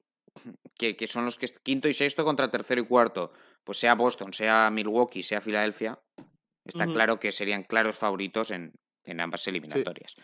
[0.79, 3.33] que, que son los que quinto y sexto contra tercero y cuarto.
[3.65, 5.99] Pues sea Boston, sea Milwaukee, sea Filadelfia,
[6.65, 8.75] está claro que serían claros favoritos en,
[9.05, 10.17] en ambas eliminatorias.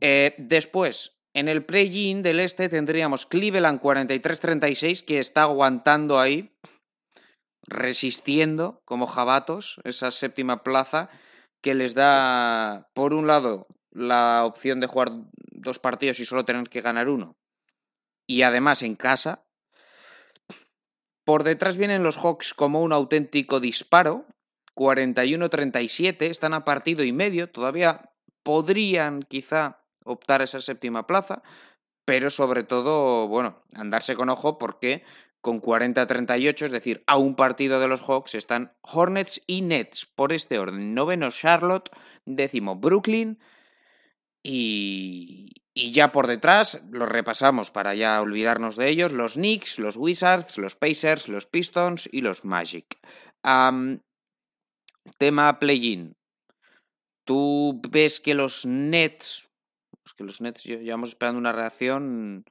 [0.00, 6.52] Eh, después, en el play-in del este tendríamos Cleveland 43-36, que está aguantando ahí,
[7.66, 11.08] resistiendo como jabatos esa séptima plaza
[11.62, 15.12] que les da, por un lado, la opción de jugar
[15.52, 17.36] dos partidos y solo tener que ganar uno.
[18.26, 19.44] Y además en casa.
[21.24, 24.26] Por detrás vienen los Hawks como un auténtico disparo.
[24.74, 27.50] 41-37, están a partido y medio.
[27.50, 28.10] Todavía
[28.42, 31.42] podrían quizá optar esa séptima plaza.
[32.04, 35.04] Pero sobre todo, bueno, andarse con ojo porque
[35.40, 40.32] con 40-38, es decir, a un partido de los Hawks están Hornets y Nets por
[40.32, 40.94] este orden.
[40.94, 41.90] Noveno Charlotte,
[42.24, 43.38] décimo Brooklyn
[44.44, 49.96] y, y ya por detrás los repasamos para ya olvidarnos de ellos, los Knicks, los
[49.96, 52.98] Wizards, los Pacers, los Pistons y los Magic.
[55.18, 56.16] tema play-in.
[57.24, 59.48] ¿Tú ves que los Nets,
[60.16, 62.44] que los Nets llevamos esperando una reacción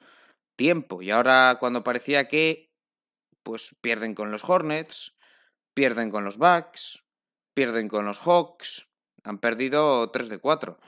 [0.55, 2.71] tiempo y ahora cuando parecía que
[3.43, 5.15] pues pierden con los Hornets,
[5.73, 7.03] pierden con los Bucks,
[7.53, 8.87] pierden con los Hawks,
[9.23, 10.79] han perdido 3 de 4.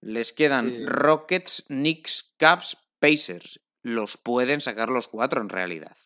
[0.00, 3.60] Les quedan Rockets, Knicks, Caps, Pacers.
[3.82, 5.96] Los pueden sacar los cuatro en realidad.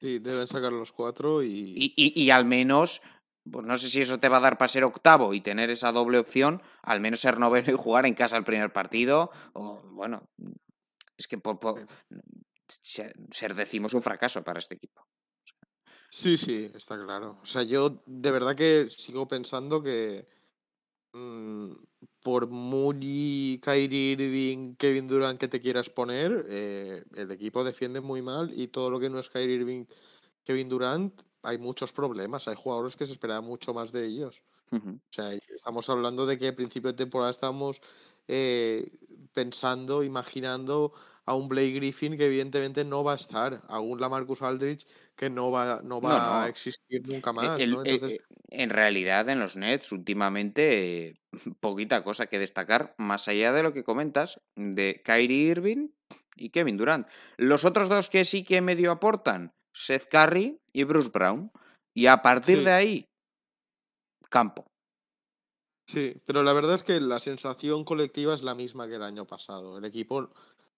[0.00, 1.94] Sí, deben sacar los cuatro y...
[1.96, 3.02] Y, y, al menos,
[3.50, 5.92] pues no sé si eso te va a dar para ser octavo y tener esa
[5.92, 10.28] doble opción, al menos ser noveno y jugar en casa el primer partido, o bueno,
[11.16, 11.58] es que por,
[12.68, 15.06] ser decimos un fracaso para este equipo.
[16.10, 17.40] Sí, sí, está claro.
[17.42, 20.28] O sea, yo de verdad que sigo pensando que
[21.12, 21.72] mm,
[22.22, 28.22] por muy Kyrie Irving, Kevin Durant que te quieras poner, eh, el equipo defiende muy
[28.22, 29.86] mal y todo lo que no es Kyrie Irving,
[30.44, 32.48] Kevin Durant, hay muchos problemas.
[32.48, 34.42] Hay jugadores que se esperaba mucho más de ellos.
[34.72, 37.80] O sea, estamos hablando de que a principio de temporada estábamos
[38.26, 38.90] eh,
[39.32, 40.92] pensando, imaginando
[41.26, 45.30] a un Blake Griffin que evidentemente no va a estar, a un Lamarcus Aldridge que
[45.30, 47.68] no va, no va a existir nunca e más.
[47.68, 47.84] ¿no?
[47.84, 51.20] E, e, en realidad, en los Nets, últimamente,
[51.60, 55.88] poquita cosa que destacar, más allá de lo que comentas, de Kyrie Irving
[56.36, 57.06] y Kevin Durant.
[57.36, 61.50] Los otros dos que sí que medio aportan, Seth Curry y Bruce Brown.
[61.94, 63.04] Y a partir de ahí,
[64.30, 64.64] campo.
[65.86, 69.26] Sí, pero la verdad es que la sensación colectiva es la misma que el año
[69.26, 69.78] pasado.
[69.78, 70.30] El equipo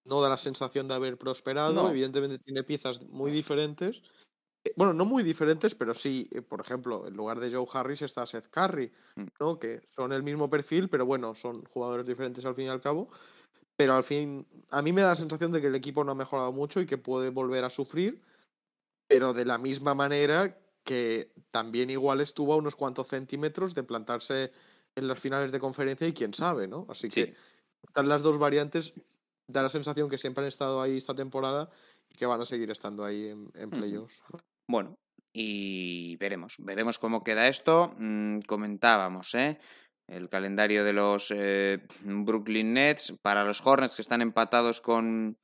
[0.05, 4.03] no da la sensación de haber prosperado, evidentemente tiene piezas muy diferentes.
[4.65, 8.03] Eh, bueno, no muy diferentes, pero sí, eh, por ejemplo, en lugar de Joe Harris
[8.03, 9.27] está Seth Curry, mm.
[9.41, 9.59] ¿no?
[9.59, 13.09] Que son el mismo perfil, pero bueno, son jugadores diferentes al fin y al cabo.
[13.77, 16.17] Pero al fin, a mí me da la sensación de que el equipo no ha
[16.17, 18.23] mejorado mucho y que puede volver a sufrir,
[19.07, 24.53] pero de la misma manera que también igual estuvo a unos cuantos centímetros de plantarse
[24.95, 26.87] en las finales de conferencia y quién sabe, ¿no?
[26.89, 27.35] Así que
[27.83, 28.95] están las dos variantes
[29.49, 31.71] da la sensación que siempre han estado ahí esta temporada
[32.11, 34.15] y que van a seguir estando ahí en, en playoffs.
[34.69, 34.99] Bueno,
[35.33, 37.95] y veremos, veremos cómo queda esto.
[37.99, 39.59] Mm, comentábamos, ¿eh?
[40.09, 45.37] El calendario de los eh, Brooklyn Nets para los Hornets que están empatados con,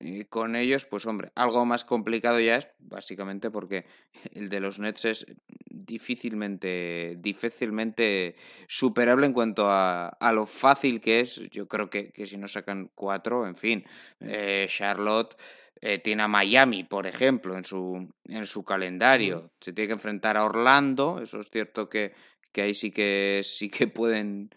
[0.00, 3.86] y con ellos, pues hombre, algo más complicado ya es, básicamente porque
[4.34, 5.26] el de los Nets es
[5.66, 8.34] difícilmente, difícilmente
[8.68, 11.36] superable en cuanto a, a lo fácil que es.
[11.50, 13.84] Yo creo que, que si no sacan cuatro, en fin,
[14.20, 15.36] eh, Charlotte
[15.80, 19.50] eh, tiene a Miami, por ejemplo, en su, en su calendario.
[19.60, 22.14] Se tiene que enfrentar a Orlando, eso es cierto que,
[22.52, 24.50] que ahí sí que sí que pueden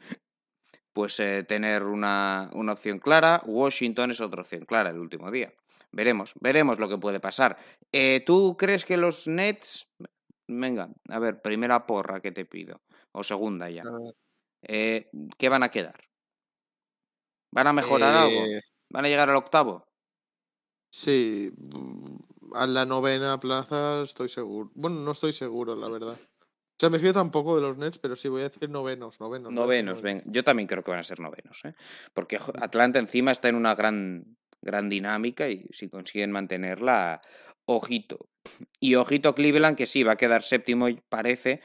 [0.98, 3.44] pues eh, tener una, una, opción clara.
[3.46, 5.54] Washington es otra opción clara el último día.
[5.92, 7.56] Veremos, veremos lo que puede pasar.
[7.92, 9.88] Eh, ¿Tú crees que los Nets...
[10.48, 12.82] Venga, a ver, primera porra que te pido.
[13.12, 13.84] O segunda ya.
[14.64, 16.04] Eh, ¿Qué van a quedar?
[17.54, 18.42] ¿Van a mejorar algo?
[18.92, 19.86] ¿Van a llegar al octavo?
[20.92, 21.52] Sí,
[22.56, 24.72] a la novena plaza estoy seguro.
[24.74, 26.18] Bueno, no estoy seguro, la verdad.
[26.78, 29.52] O sea, me fío tampoco de los Nets, pero sí voy a decir novenos, novenos.
[29.52, 30.22] Novenos, ven.
[30.28, 31.74] Yo también creo que van a ser novenos, ¿eh?
[32.14, 37.22] Porque Atlanta encima está en una gran, gran dinámica y si consiguen mantenerla,
[37.66, 38.30] ojito.
[38.80, 41.62] Y ojito Cleveland, que sí, va a quedar séptimo, parece,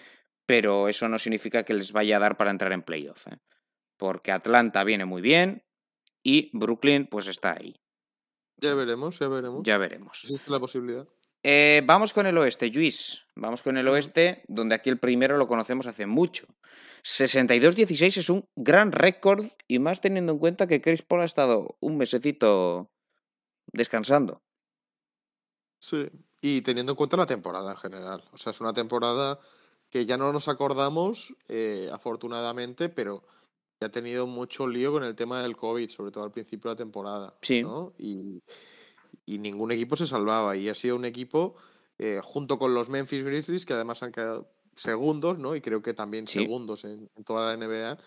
[0.47, 3.37] pero eso no significa que les vaya a dar para entrar en playoff, ¿eh?
[3.99, 5.63] Porque Atlanta viene muy bien
[6.23, 7.77] y Brooklyn, pues está ahí.
[8.57, 9.61] Ya veremos, ya veremos.
[9.63, 10.21] Ya veremos.
[10.25, 11.07] Existe la posibilidad.
[11.43, 13.27] Eh, vamos con el oeste, Luis.
[13.35, 16.47] Vamos con el oeste, donde aquí el primero lo conocemos hace mucho.
[17.05, 21.77] 62-16 es un gran récord y más teniendo en cuenta que Chris Paul ha estado
[21.81, 22.91] un mesecito
[23.73, 24.41] descansando.
[25.81, 26.09] Sí,
[26.41, 28.23] y teniendo en cuenta la temporada en general.
[28.33, 29.41] O sea, es una temporada
[29.91, 33.25] que ya no nos acordamos, eh, afortunadamente, pero
[33.81, 36.79] ha tenido mucho lío con el tema del COVID, sobre todo al principio de la
[36.79, 37.35] temporada.
[37.43, 37.65] Sí.
[37.99, 38.43] Y,
[39.27, 40.57] y ningún equipo se salvaba.
[40.57, 41.57] Y ha sido un equipo,
[41.99, 45.55] eh, junto con los Memphis Grizzlies, que además han quedado segundos, ¿no?
[45.55, 47.99] Y creo que también segundos en, toda la NBA.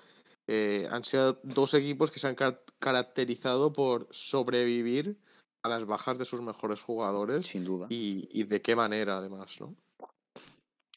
[0.48, 2.36] eh, han sido dos equipos que se han
[2.80, 5.18] caracterizado por sobrevivir
[5.64, 7.48] a las bajas de sus mejores jugadores.
[7.48, 7.88] Sin duda.
[7.90, 9.76] Y, y de qué manera, además, ¿no?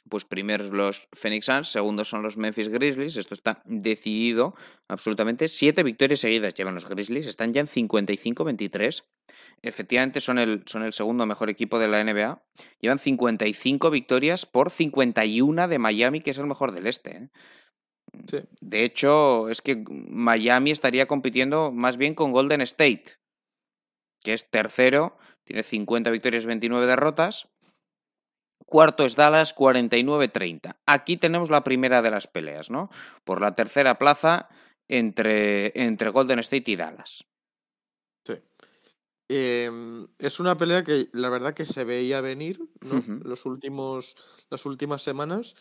[0.08, 3.16] Pues primeros los Phoenix Suns, segundos son los Memphis Grizzlies.
[3.16, 4.54] Esto está decidido
[4.88, 5.48] absolutamente.
[5.48, 9.04] Siete victorias seguidas llevan los Grizzlies, están ya en 55-23.
[9.62, 12.42] Efectivamente son el, son el segundo mejor equipo de la NBA.
[12.80, 17.16] Llevan 55 victorias por 51 de Miami, que es el mejor del este.
[17.16, 17.28] ¿eh?
[18.60, 23.18] De hecho, es que Miami estaría compitiendo más bien con Golden State,
[24.22, 27.48] que es tercero, tiene 50 victorias, 29 derrotas.
[28.68, 30.76] Cuarto es Dallas, 49-30.
[30.84, 32.90] Aquí tenemos la primera de las peleas, ¿no?
[33.24, 34.50] Por la tercera plaza
[34.88, 37.24] entre, entre Golden State y Dallas.
[38.26, 38.34] Sí.
[39.30, 43.02] Em, es una pelea que la verdad que se veía venir, ¿no?
[43.24, 44.14] Los últimos,
[44.50, 45.54] las últimas semanas.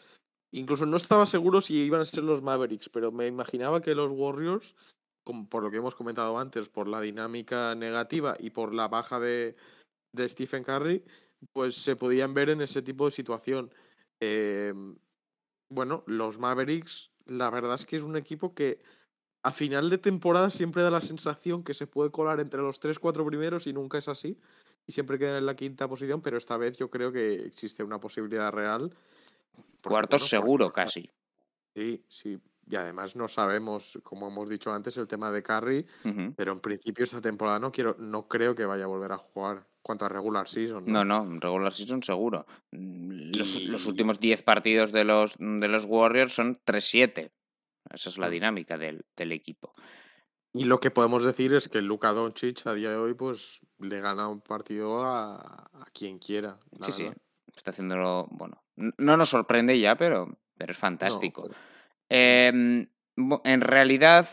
[0.52, 4.12] Incluso no estaba seguro si iban a ser los Mavericks, pero me imaginaba que los
[4.12, 4.76] Warriors,
[5.26, 9.18] como por lo que hemos comentado antes, por la dinámica negativa y por la baja
[9.20, 9.56] de,
[10.14, 11.06] de Stephen Curry,
[11.54, 13.72] pues se podían ver en ese tipo de situación.
[14.20, 14.96] Em,
[15.70, 18.80] bueno, los Mavericks, la verdad es que es un equipo que
[19.44, 23.26] a final de temporada siempre da la sensación que se puede colar entre los 3-4
[23.26, 24.38] primeros y nunca es así.
[24.86, 28.00] Y siempre queda en la quinta posición, pero esta vez yo creo que existe una
[28.00, 28.94] posibilidad real.
[29.84, 31.10] Cuartos seguro, casi.
[31.76, 32.40] Sí, sí.
[32.70, 35.86] Y además no sabemos, como hemos dicho antes, el tema de Curry,
[36.36, 39.66] pero en principio esta temporada no quiero, no creo que vaya a volver a jugar
[39.82, 40.84] cuanto a regular season.
[40.86, 42.46] No, no, regular season seguro.
[42.72, 47.32] Mm, los, últimos 10 partidos de los, de los Warriors son 3-7.
[47.94, 49.74] Esa es la dinámica del, del, equipo.
[50.52, 54.02] Y lo que podemos decir es que Luka Doncic a día de hoy pues le
[54.02, 55.36] gana un partido a,
[55.72, 56.60] a quien quiera.
[56.82, 57.10] Sí, sí.
[57.56, 61.50] Está haciéndolo, bueno, no nos sorprende ya, pero, pero es fantástico.
[62.10, 62.88] Em,
[63.44, 64.28] en realidad,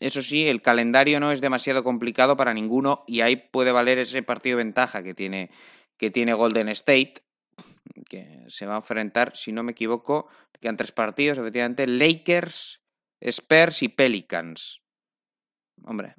[0.00, 4.22] eso sí, el calendario no es demasiado complicado para ninguno y ahí puede valer ese
[4.22, 5.50] partido de ventaja que tiene,
[5.96, 7.14] que tiene Golden State,
[8.08, 10.28] que se va a enfrentar, si no me equivoco,
[10.60, 12.82] quedan tres partidos, efectivamente, Lakers,
[13.20, 14.82] Spurs y Pelicans.
[15.84, 16.16] Hombre,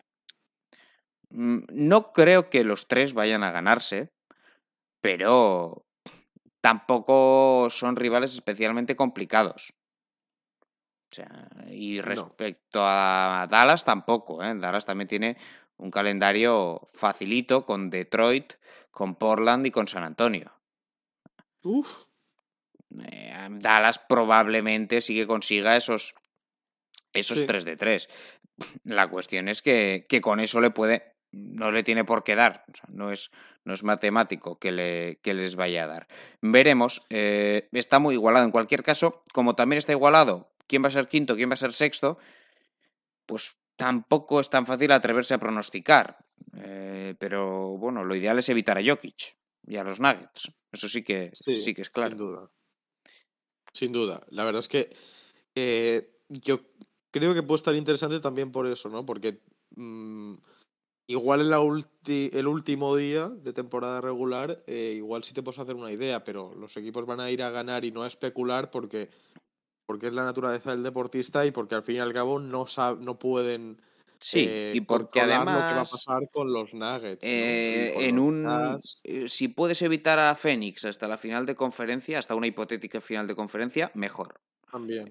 [1.29, 4.11] mm, no creo que los tres vayan a ganarse,
[5.01, 5.85] pero
[6.61, 9.76] tampoco son rivales especialmente complicados
[11.69, 14.53] y respecto a Dallas tampoco, ¿eh?
[14.55, 15.37] Dallas también tiene
[15.77, 18.53] un calendario facilito con Detroit,
[18.91, 20.51] con Portland y con San Antonio.
[23.03, 26.15] Eh, Dallas probablemente sí que consiga esos,
[27.13, 28.09] esos 3 de 3.
[28.85, 32.63] La cuestión es que, que, con eso le puede, no le tiene por qué dar,
[32.87, 33.29] no, es,
[33.65, 36.07] no es matemático que, le, que les vaya a dar.
[36.41, 38.45] Veremos, eh, está muy igualado.
[38.45, 41.57] En cualquier caso, como también está igualado quién va a ser quinto, quién va a
[41.57, 42.17] ser sexto,
[43.25, 46.17] pues tampoco es tan fácil atreverse a pronosticar.
[46.55, 50.51] Eh, pero bueno, lo ideal es evitar a Jokic y a los Nuggets.
[50.71, 52.09] Eso sí que, sí, que es claro.
[52.09, 52.51] Sin duda.
[53.73, 54.25] Sin duda.
[54.29, 54.95] La verdad es que
[55.55, 56.61] eh, yo
[57.11, 59.05] creo que puede estar interesante también por eso, ¿no?
[59.05, 59.41] Porque
[59.75, 60.35] mm,
[61.07, 65.75] igual en la el último día de temporada regular, eh, igual sí te puedes hacer
[65.75, 69.09] una idea, pero los equipos van a ir a ganar y no a especular porque
[69.87, 72.67] porque es la naturaleza del deportista y porque al fin y al cabo no,
[72.99, 73.81] no pueden
[74.19, 75.55] Sí, eh, y porque además.
[75.55, 77.23] Lo que va a pasar con los Nuggets.
[77.23, 78.79] Eh, en un.
[79.03, 83.27] Eh, si puedes evitar a Phoenix hasta la final de conferencia, hasta una hipotética final
[83.27, 84.39] de conferencia, mejor.
[84.71, 85.09] También.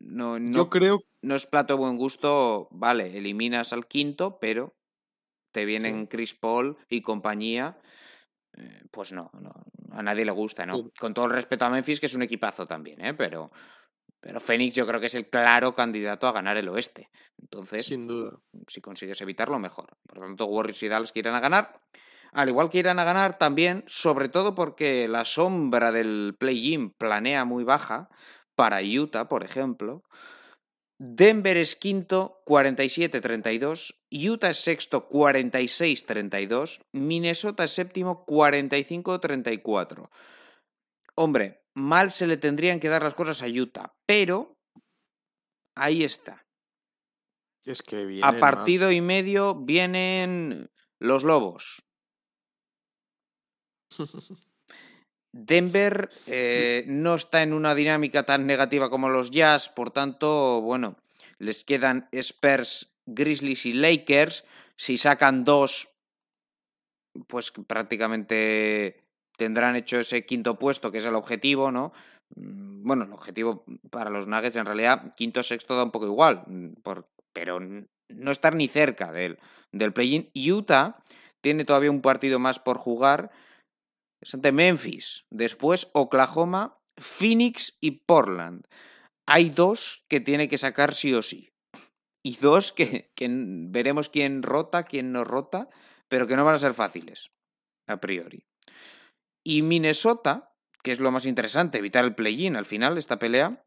[0.00, 1.02] No, no, Yo creo.
[1.20, 4.74] No es plato buen gusto, vale, eliminas al quinto, pero
[5.52, 7.78] te vienen Chris Paul y compañía.
[8.90, 9.52] Pues no, no,
[9.92, 10.90] a nadie le gusta, ¿no?
[10.98, 13.14] Con todo el respeto a Memphis, que es un equipazo también, ¿eh?
[13.14, 13.50] Pero,
[14.20, 17.08] pero Phoenix yo creo que es el claro candidato a ganar el oeste.
[17.40, 18.38] Entonces, Sin duda.
[18.68, 19.96] si consigues evitarlo, mejor.
[20.06, 21.80] Por lo tanto, Warriors y Dallas que irán a ganar.
[22.32, 27.44] Al igual que irán a ganar también, sobre todo porque la sombra del play-in planea
[27.44, 28.08] muy baja,
[28.54, 30.02] para Utah, por ejemplo.
[31.04, 33.98] Denver es quinto, 47-32.
[34.12, 36.80] Utah es sexto, 46-32.
[36.92, 40.08] Minnesota es séptimo, 45-34.
[41.16, 44.56] Hombre, mal se le tendrían que dar las cosas a Utah, pero
[45.74, 46.46] ahí está.
[47.64, 51.84] Es que a partido y medio vienen los Lobos.
[55.32, 60.96] Denver eh, no está en una dinámica tan negativa como los Jazz, por tanto, bueno,
[61.38, 64.44] les quedan Spurs, Grizzlies y Lakers.
[64.76, 65.88] Si sacan dos,
[67.26, 69.04] pues prácticamente
[69.36, 71.92] tendrán hecho ese quinto puesto, que es el objetivo, ¿no?
[72.36, 76.44] Mm, bueno, el objetivo para los Nuggets en realidad, quinto sexto da un poco igual,
[76.46, 76.74] mm,
[77.32, 79.38] pero no estar ni cerca del,
[79.72, 80.30] del play-in.
[80.34, 81.02] Utah
[81.40, 83.30] tiene todavía un partido más por jugar,
[84.22, 88.66] es ante Memphis, después Oklahoma, Phoenix y Portland.
[89.26, 91.52] Hay dos que tiene que sacar sí o sí.
[92.24, 95.68] Y dos que, veremos quién rota, quién no rota,
[96.08, 97.32] pero que no van a ser fáciles,
[97.88, 98.46] a priori.
[99.44, 100.54] Y Minnesota,
[100.84, 103.64] que es lo más interesante, evitar el play-in al final, esta pelea,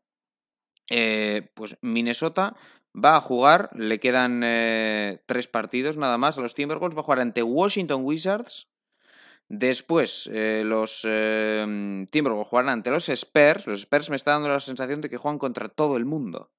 [0.89, 2.55] eh, pues Minnesota
[2.95, 7.03] va a jugar, le quedan eh, tres partidos nada más a los Timberwolves, va a
[7.03, 8.69] jugar ante Washington Wizards,
[9.49, 15.01] después eh, los Timberwolves jugarán ante los Spurs, los Spurs me está dando la sensación
[15.01, 16.51] de que juegan contra todo el mundo,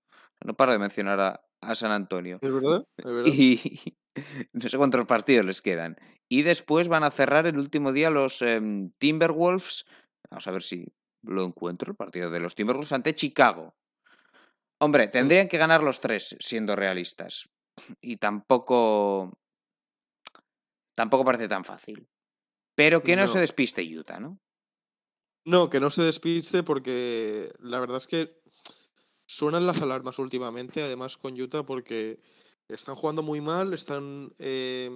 [0.44, 2.38] no paro de mencionar a, a San Antonio.
[2.40, 3.32] Es verdad, es verdad.
[3.32, 3.96] Y
[4.52, 5.96] no sé cuántos partidos les quedan.
[6.28, 9.86] Y después van a cerrar el último día los em, Timberwolves.
[10.30, 10.86] Vamos a ver si
[11.22, 13.74] lo encuentro, el partido de los Timberwolves ante Chicago.
[14.80, 17.48] Hombre, tendrían que ganar los tres, siendo realistas.
[18.00, 19.38] Y tampoco.
[20.94, 22.08] Tampoco parece tan fácil.
[22.76, 23.28] Pero que no, No.
[23.28, 24.38] se despiste Utah, ¿no?
[25.44, 28.36] No, que no se despiste porque la verdad es que
[29.26, 32.20] suenan las alarmas últimamente, además con Utah, porque
[32.68, 34.90] están jugando muy mal, están, eh,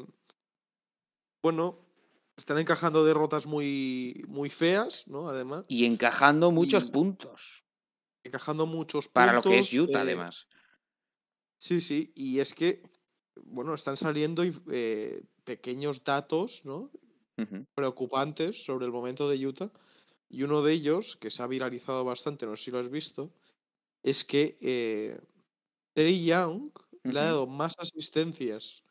[1.43, 1.79] bueno,
[2.37, 5.29] están encajando derrotas muy, muy feas, ¿no?
[5.29, 7.65] Además, Y encajando muchos Y- puntos.
[8.25, 10.47] encajando muchos Para lo que es puntos, Utah, eh, además.
[11.59, 12.83] Sí, sí, y es que,
[13.37, 16.91] bueno, están saliendo eh, pequeños datos, ¿no?
[17.75, 19.71] Preocupantes sobre el momento de Utah.
[20.29, 23.33] Y uno de ellos, que se ha viralizado bastante, no sé si lo has visto,
[24.03, 25.21] es que eh,
[25.95, 26.71] Trey Young
[27.03, 28.83] le ha dado más asistencias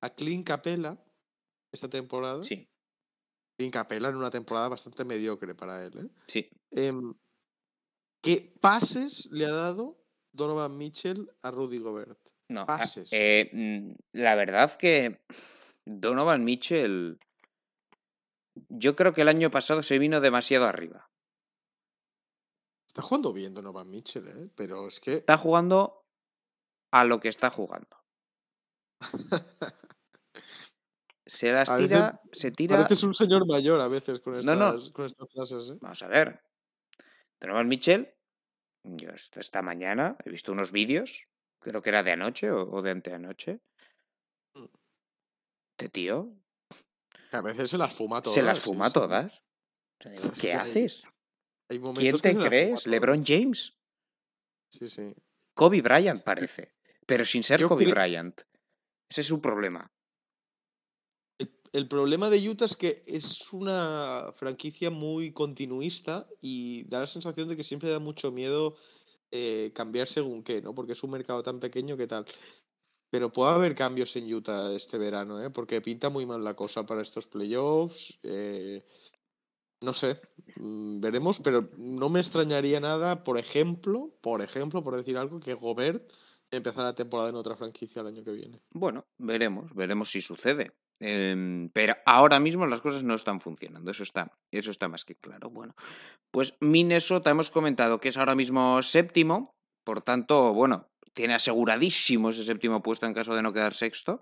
[0.00, 0.98] a Clint Capella
[1.72, 2.42] esta temporada.
[2.42, 2.68] Sí,
[3.56, 5.92] Clint Capella en una temporada bastante mediocre para él.
[5.98, 6.08] ¿eh?
[6.26, 6.50] sí.
[6.70, 7.14] Em,
[8.22, 9.98] ¿Qué pases le ha dado
[10.32, 12.18] Donovan Mitchell a Rudy Gobert?
[12.48, 13.08] No, pases.
[13.10, 15.20] eh, mm, la verdad que
[15.84, 17.18] Donovan Mitchell,
[18.68, 21.10] yo creo que el año pasado se vino demasiado arriba.
[22.86, 24.50] Está jugando bien Donovan Mitchell, ¿eh?
[24.54, 26.04] pero es que Está jugando
[26.92, 27.96] a lo que está jugando.
[31.24, 32.76] Se las A veces tira, se tira.
[32.76, 34.92] pareces un señor mayor a veces con estas, No, no.
[34.92, 35.70] Con estas frases.
[35.70, 35.78] ¿eh?
[35.80, 36.42] Vamos a ver.
[37.40, 38.14] Donovan Mitchell,
[38.84, 41.26] yo esta, mañana he visto unos vídeos,
[41.60, 43.60] creo que era de anoche o, de anteanoche.
[44.54, 44.66] Mm.
[45.70, 46.36] Este tío
[47.32, 48.34] a veces se las fuma todas.
[48.34, 48.92] se las fuma sí.
[48.94, 49.42] todas.
[50.00, 51.04] O sea, digo, Es ¿Qué haces?
[51.68, 52.86] Hay ¿Quién te crees?
[52.86, 53.74] ¿LeBron James?
[54.70, 55.14] Sí, sí.
[55.54, 56.74] Kobe Bryant parece,
[57.06, 58.40] pero sin ser Yo Kobe creo- Bryant.
[59.08, 59.90] Ese es su problema.
[61.38, 67.06] El, el problema de Utah es que es una franquicia muy continuista y da la
[67.06, 68.76] sensación de que siempre da mucho miedo
[69.30, 70.74] eh, cambiar según qué, ¿no?
[70.74, 72.26] Porque es un mercado tan pequeño que tal.
[73.12, 75.50] Pero puede haber cambios en Utah este verano, ¿eh?
[75.50, 78.18] Porque pinta muy mal la cosa para estos playoffs.
[78.22, 78.82] eh,
[79.82, 80.20] no sé,
[80.56, 85.54] mm, veremos, pero no me extrañaría nada, por ejemplo, por ejemplo, por decir algo, que
[85.54, 86.10] Gobert
[86.50, 88.60] empezara la temporada en otra franquicia el año que viene.
[88.72, 90.72] Bueno, veremos, veremos si sucede.
[91.00, 95.16] Em, pero ahora mismo las cosas no están funcionando, eso está, eso está más que
[95.16, 95.50] claro.
[95.50, 95.74] Bueno,
[96.30, 102.44] pues Minnesota hemos comentado que es ahora mismo séptimo, por tanto, bueno, tiene aseguradísimo ese
[102.44, 104.20] séptimo puesto en caso de no quedar sexto.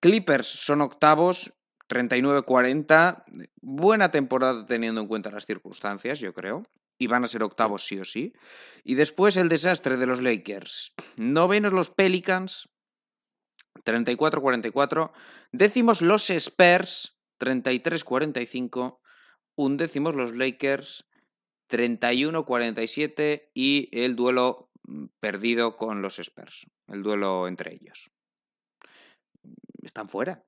[0.00, 1.52] Clippers son octavos,
[1.88, 3.24] 39-40,
[3.60, 6.66] buena temporada teniendo en cuenta las circunstancias, yo creo.
[6.98, 8.32] Y van a ser octavos sí o sí.
[8.84, 10.92] Y después el desastre de los Lakers.
[11.16, 12.68] Novenos los Pelicans,
[13.84, 15.12] 34-44.
[15.52, 18.98] Décimos los Spurs, 33-45.
[19.56, 21.06] Undécimos los Lakers,
[21.70, 23.50] 31-47.
[23.54, 24.67] Y el duelo
[25.20, 26.66] perdido con los Spurs.
[26.86, 28.08] El duelo entre ellos.
[29.82, 30.44] Están fuera.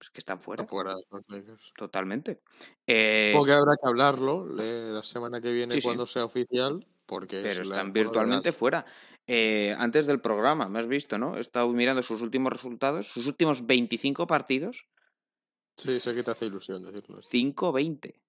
[0.00, 0.62] Es que están fuera.
[0.62, 1.72] Está fuera de los Lakers.
[1.76, 2.40] Totalmente.
[2.86, 5.86] Eh, Supongo que habrá que hablarlo eh, la semana que viene Sí, sí.
[5.86, 8.84] cuando sea oficial, porque pero están virtualmente fuera.
[9.26, 11.36] Eh, antes del programa, me has visto, ¿no?
[11.36, 14.86] He estado mirando sus últimos resultados, sus últimos 25 partidos,
[15.76, 17.20] Sí, sé que te hace ilusión decirlo.
[17.22, 18.20] 5-20.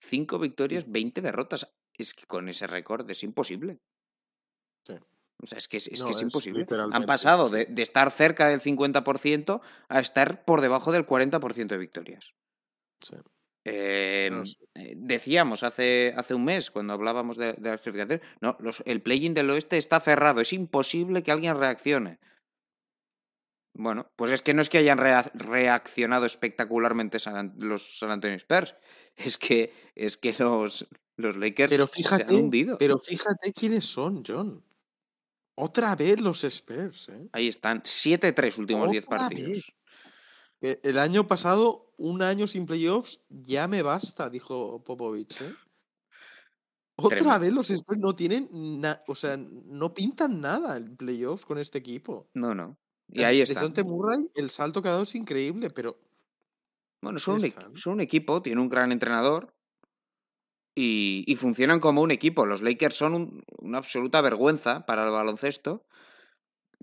[0.00, 1.70] 5 victorias, 20 derrotas.
[1.92, 3.80] Es que con ese récord es imposible.
[4.86, 4.94] Sí.
[5.42, 6.66] O sea, es que es, es No, que es es imposible.
[6.92, 11.78] Han pasado de, de estar cerca del 50% a estar por debajo del 40% de
[11.78, 12.32] victorias.
[13.00, 13.16] Sí.
[13.66, 14.42] Eh, No
[14.96, 19.34] decíamos hace, hace un mes, cuando hablábamos de, de la clasificación, no, los, el play-in
[19.34, 22.18] del oeste está cerrado, es imposible que alguien reaccione.
[23.74, 28.36] Bueno, pues es que no es que hayan rea- reaccionado espectacularmente San los San Antonio
[28.36, 28.74] Spurs,
[29.16, 32.78] es que, es que los, Los Lakers Pero se fíjate, han hundido.
[32.78, 34.64] pero fíjate quiénes son, John.
[35.60, 37.28] Otra vez los Spurs, ¿eh?
[37.32, 39.72] Ahí están, 7-3 últimos 10 Otra partidos.
[40.60, 40.78] vez.
[40.82, 45.40] El año pasado, un año sin playoffs, ya me basta, dijo Popovich.
[45.40, 45.54] ¿eh?
[46.96, 47.40] Otra Tremendo.
[47.40, 52.28] vez los Spurs no tienen, o sea, no pintan nada en playoffs con este equipo.
[52.34, 52.76] No, no.
[53.08, 53.56] Y De- ahí de están.
[53.72, 55.98] Dejounte Murray, el salto que ha dado es increíble, pero
[57.00, 59.54] Bueno, son un, son un equipo, tiene un gran entrenador
[60.74, 62.46] y, y funcionan como un equipo.
[62.46, 65.86] Los Lakers son un- una absoluta vergüenza para el baloncesto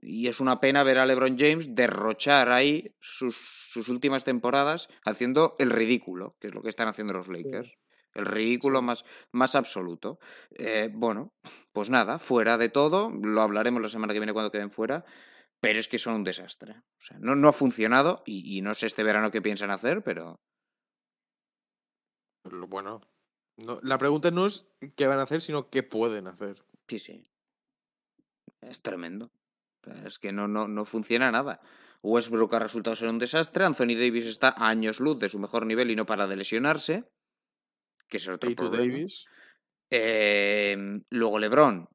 [0.02, 3.36] y es una pena ver a LeBron James derrochar ahí sus,
[3.72, 7.74] sus últimas temporadas haciendo el ridículo, que es lo que están haciendo los Lakers.
[8.14, 10.20] El ridículo más, más absoluto.
[10.52, 11.34] Eh, bueno,
[11.72, 15.04] pues nada, fuera de todo, lo hablaremos la semana que viene cuando queden fuera,
[15.60, 16.74] pero es que son un desastre.
[16.74, 20.04] O sea, no, no ha funcionado y, y no sé este verano qué piensan hacer,
[20.04, 20.40] pero
[22.46, 23.02] lo bueno.
[23.58, 26.64] No, la pregunta no es qué van a hacer, sino qué pueden hacer.
[26.88, 27.24] sí, sí.
[28.62, 29.32] Es tremendo.
[30.06, 31.60] Es que no, no, no funciona nada.
[32.04, 35.66] Westbrook ha resultado ser un desastre, Anthony Davis está a años luz de su mejor
[35.66, 37.06] nivel y no para de lesionarse,
[38.08, 38.78] que es otro problema.
[38.94, 39.26] Davis.
[39.90, 40.78] Eh,
[41.10, 41.88] luego LeBron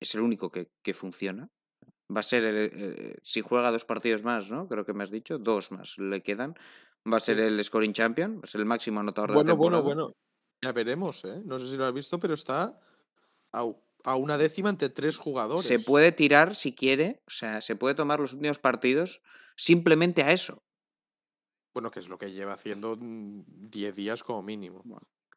[0.00, 1.48] es el único que, que funciona.
[2.14, 4.68] Va a ser, el- eh, si juega dos partidos más, ¿no?
[4.68, 6.54] Creo que me has dicho, dos más le quedan.
[7.10, 9.56] Va a ser el scoring champion, va a ser el máximo anotador de la Bueno,
[9.56, 10.04] bueno, temporada.
[10.06, 10.29] bueno.
[10.62, 11.42] Ya veremos, ¿eh?
[11.44, 12.78] No sé si lo has visto, pero está
[13.52, 15.64] a, una décima entre tres jugadores.
[15.64, 19.22] Se puede tirar si quiere, o sea, se puede tomar los últimos partidos
[19.56, 20.62] simplemente a eso.
[21.72, 24.82] Bueno, que es lo que lleva haciendo 10 días como mínimo.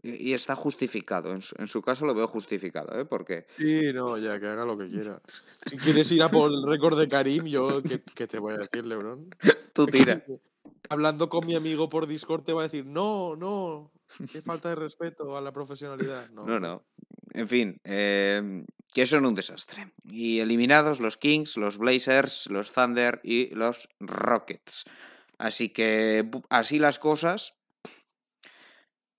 [0.01, 1.31] Y, y está justificado.
[1.31, 3.05] En su, en su caso lo veo justificado, ¿eh?
[3.05, 5.21] Porque Sí, no, ya, que haga lo que quiera.
[5.69, 8.57] Si quieres ir a por el récord de Karim, yo, ¿qué, qué te voy a
[8.57, 9.29] decir, Lebron?
[9.73, 10.23] tú tira.
[10.89, 13.91] Hablando con mi amigo por Discord, te va a decir, no, no,
[14.31, 16.29] qué falta de respeto a la profesionalidad.
[16.29, 16.85] No, No, no.
[17.33, 19.91] En fin, eh, que son un desastre.
[20.03, 24.85] Y eliminados los Kings, los Blazers, los Thunder y los Rockets.
[25.37, 27.55] Así que así las cosas.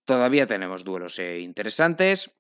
[0.05, 2.31] Todavía tenemos duelos eh, interesantes.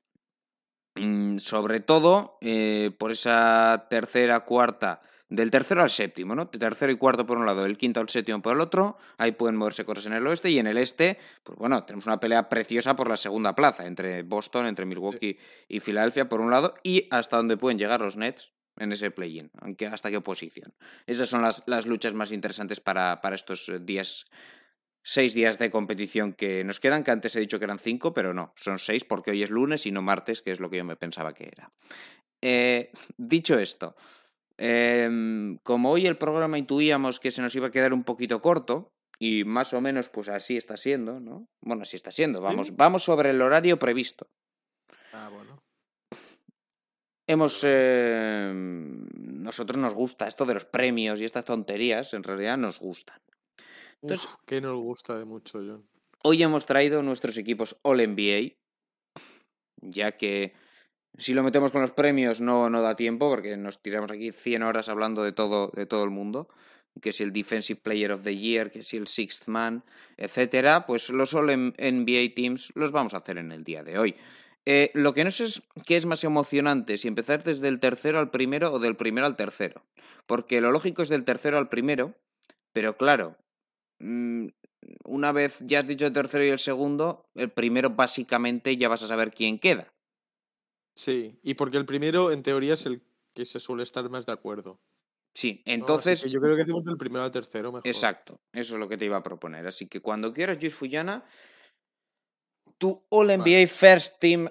[0.96, 5.00] Mm, sobre todo eh, por esa tercera, cuarta,
[5.34, 6.46] del tercero al séptimo, ¿no?
[6.46, 8.96] De tercero y cuarto por un lado, del quinto al séptimo por el otro.
[9.18, 12.20] Ahí pueden moverse cosas en el oeste y en el este, pues bueno, tenemos una
[12.20, 16.74] pelea preciosa por la segunda plaza entre Boston, entre Milwaukee y Filadelfia por un lado
[16.82, 20.74] y hasta donde pueden llegar los Nets en ese play-in, aunque hasta qué posición.
[21.06, 24.26] Esas son las, las luchas más interesantes para, para estos eh, días,
[25.02, 28.34] seis días de competición que nos quedan, que antes he dicho que eran cinco, pero
[28.34, 30.84] no, son seis porque hoy es lunes y no martes, que es lo que yo
[30.84, 31.72] me pensaba que era.
[32.40, 33.94] Eh, dicho esto,
[34.58, 38.90] em, como hoy el programa intuíamos que se nos iba a quedar un poquito corto,
[39.18, 41.46] y más o menos pues así está siendo, ¿no?
[41.62, 44.26] Bueno, así está siendo, vamos, vamos sobre el horario previsto.
[45.12, 45.58] Ah, bueno.
[47.26, 47.62] Hemos.
[47.64, 53.18] eh, nosotros nos gusta esto de los premios y estas tonterías, en realidad nos gustan.
[54.02, 55.86] Entonces- Uf, que nos gusta de mucho, John.
[56.22, 58.56] Hoy hemos traído nuestros equipos All NBA,
[59.80, 60.54] ya que
[61.18, 64.62] si lo metemos con los premios no, no da tiempo, porque nos tiramos aquí 100
[64.62, 66.48] horas hablando de todo, de todo el mundo,
[67.00, 69.84] que si el Defensive Player of the Year, que si el Sixth Man,
[70.16, 74.16] etcétera, pues los All NBA Teams los vamos a hacer en el día de hoy.
[74.66, 78.18] Eh, lo que no sé es qué es más emocionante, si empezar desde el tercero
[78.18, 79.84] al primero o del primero al tercero.
[80.26, 82.14] Porque lo lógico es del tercero al primero,
[82.72, 83.36] pero claro,
[83.98, 84.48] mm,
[85.04, 89.02] una vez ya has dicho el tercero y el segundo, el primero básicamente ya vas
[89.02, 89.93] a saber quién queda.
[90.96, 93.02] Sí, y porque el primero, en teoría, es el
[93.34, 94.80] que se suele estar más de acuerdo.
[95.34, 97.86] Sí, entonces, yo creo que hacemos del primero al tercero mejor.
[97.86, 99.66] exacto, eso es lo que te iba a proponer.
[99.66, 101.24] Así que cuando quieras, Luis Fuyana,
[102.78, 104.48] tu All NBA First Team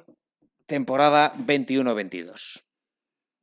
[0.65, 2.63] temporada 21-22.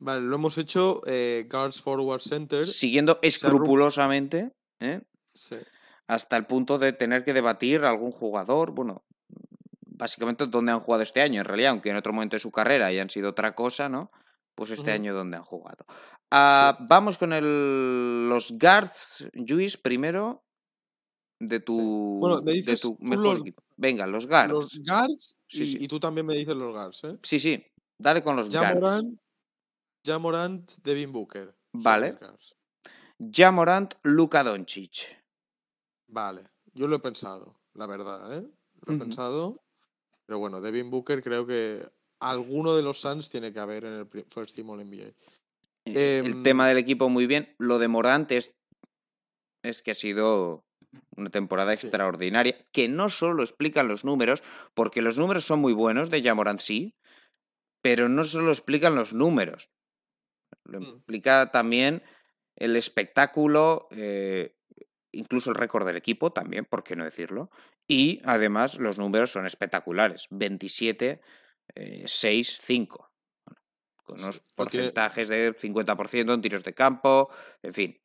[0.00, 2.66] Vale, lo hemos hecho eh, Guards Forward Center.
[2.66, 5.02] Siguiendo escrupulosamente, ¿eh?
[5.34, 5.56] Sí.
[6.08, 9.04] hasta el punto de tener que debatir a algún jugador, bueno,
[10.00, 12.86] básicamente dónde han jugado este año, en realidad, aunque en otro momento de su carrera
[12.86, 14.10] hayan sido otra cosa, ¿no?
[14.54, 15.86] Pues este año dónde han jugado.
[16.30, 20.44] Ah, Vamos con el, los guards, Luis, primero
[21.38, 23.62] de tu, Bueno, me de tu mejor los- equipo.
[23.76, 24.52] Venga, los guards.
[24.52, 25.78] Los Guards, Sí, y, sí.
[25.84, 27.18] y tú también me dices los Guards, ¿eh?
[27.22, 27.64] Sí, sí,
[27.98, 28.74] dale con los guards.
[28.80, 29.18] Morant,
[30.04, 31.54] Ja Morant, Devin Booker.
[31.72, 32.10] Vale.
[32.10, 32.54] los Guards.
[33.34, 35.16] Ja Morant, Luka Doncic.
[36.08, 36.44] Vale,
[36.74, 38.46] yo lo he pensado, la verdad, ¿eh?
[38.86, 39.62] Lo he pensado.
[40.30, 41.84] Pero bueno, Devin Booker creo que
[42.20, 45.08] alguno de los Suns tiene que haber en el First Team All NBA.
[45.86, 47.52] Eh, el Em, tema del equipo muy bien.
[47.58, 48.54] Lo de Morant es,
[49.64, 50.62] es que ha sido
[51.16, 54.40] Una temporada extraordinaria, que no solo explican los números,
[54.74, 56.94] porque los números son muy buenos de Jamorant sí,
[57.82, 59.68] pero no solo explican los números.
[60.64, 60.84] Lo Mm.
[60.94, 62.02] explica también
[62.56, 64.54] el espectáculo, eh,
[65.12, 67.50] incluso el récord del equipo también, por qué no decirlo.
[67.90, 70.28] Y además los números son espectaculares.
[70.30, 71.20] 27,
[71.74, 73.10] eh, 6, 5.
[74.04, 77.30] Con unos porcentajes de 50% en tiros de campo,
[77.62, 78.00] en fin.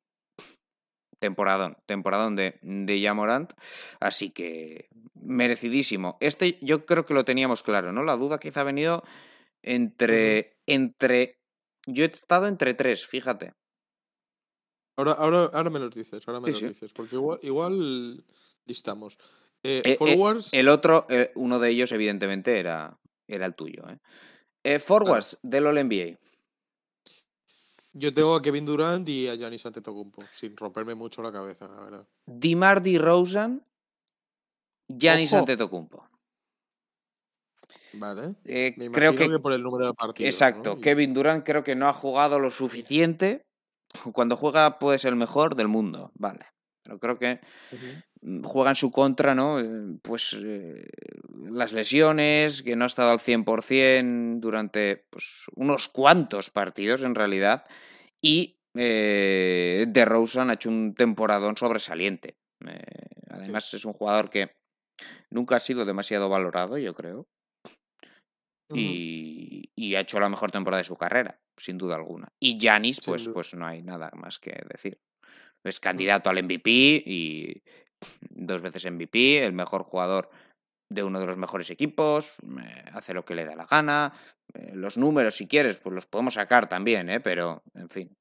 [1.19, 3.53] Temporadón, temporadón de, de Jamorant.
[3.99, 6.17] Así que merecidísimo.
[6.19, 8.01] Este yo creo que lo teníamos claro, ¿no?
[8.01, 9.03] La duda quizá ha venido
[9.61, 10.57] entre.
[10.65, 11.41] entre.
[11.85, 13.53] Yo he estado entre tres, fíjate.
[14.97, 16.67] Ahora, ahora, ahora me los dices, ahora me Sí, los sí.
[16.69, 18.25] dices, porque igual, igual
[18.65, 19.17] listamos.
[19.67, 23.83] Eh, Eh, eh, forwards, El otro, uno de ellos, evidentemente, era, era el tuyo.
[24.79, 26.17] forwards del All NBA.
[27.93, 31.79] yo tengo a Kevin Durant y a Giannis Antetokounmpo, sin romperme mucho la cabeza, la
[31.81, 32.07] verdad.
[32.25, 33.65] Dimar DeRozan,
[34.87, 35.39] Giannis Ojo.
[35.39, 36.07] Antetokounmpo.
[37.93, 38.35] Vale.
[38.43, 40.27] Eh, Me creo que, que, por el número de partidos.
[40.27, 43.45] exacto, Kevin Durant creo que no ha jugado lo suficiente.
[44.11, 46.45] Cuando juega puede ser el mejor del mundo, vale.
[46.85, 47.39] Pero creo que
[48.21, 49.59] mm, juega en su contra, ¿no?
[49.59, 50.87] Eh, Pues eh,
[51.51, 57.65] las lesiones, que no ha estado al 100% durante pues, unos cuantos partidos en realidad.
[58.21, 62.35] Y eh, DeRozan ha hecho un temporadón sobresaliente.
[62.65, 62.81] Eh,
[63.29, 64.51] además es un jugador que
[65.29, 67.27] nunca ha sido demasiado valorado, yo creo.
[68.73, 72.29] Y, y ha hecho la mejor temporada de su carrera, sin duda alguna.
[72.39, 73.33] Y Yanis, pues, duda.
[73.33, 74.99] pues no hay nada más que decir.
[75.65, 77.63] Es candidato al MVP y
[78.29, 80.29] dos veces MVP, el mejor jugador
[80.89, 84.13] de uno de los mejores equipos, eh, hace lo que le da la gana.
[84.53, 87.19] eh, los números, si quieres, pues los podemos sacar también, ¿eh?
[87.19, 88.15] pero en fin.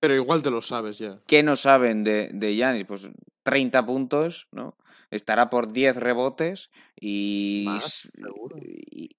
[0.00, 1.20] Pero igual te lo sabes ya.
[1.26, 2.84] ¿Qué no saben de, de Giannis?
[2.84, 3.10] Pues
[3.42, 4.76] 30 puntos, ¿no?
[5.10, 8.08] Estará por 10 rebotes y, Más,
[8.62, 9.10] y,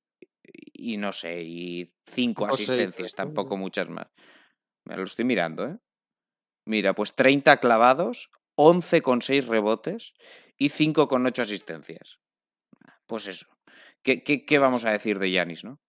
[0.73, 4.07] y no sé, y 5 Cinco, seis, asistencias, tampoco muchas más.
[4.87, 5.77] Me lo estoy mirando, ¿eh?
[6.65, 10.13] Mira, pues 30 clavados, 11 con 6 rebotes
[10.57, 12.19] y 5 con 8 asistencias.
[13.07, 13.47] Pues eso.
[14.03, 15.79] ¿Qué, qué, qué vamos a decir de Giannis, no?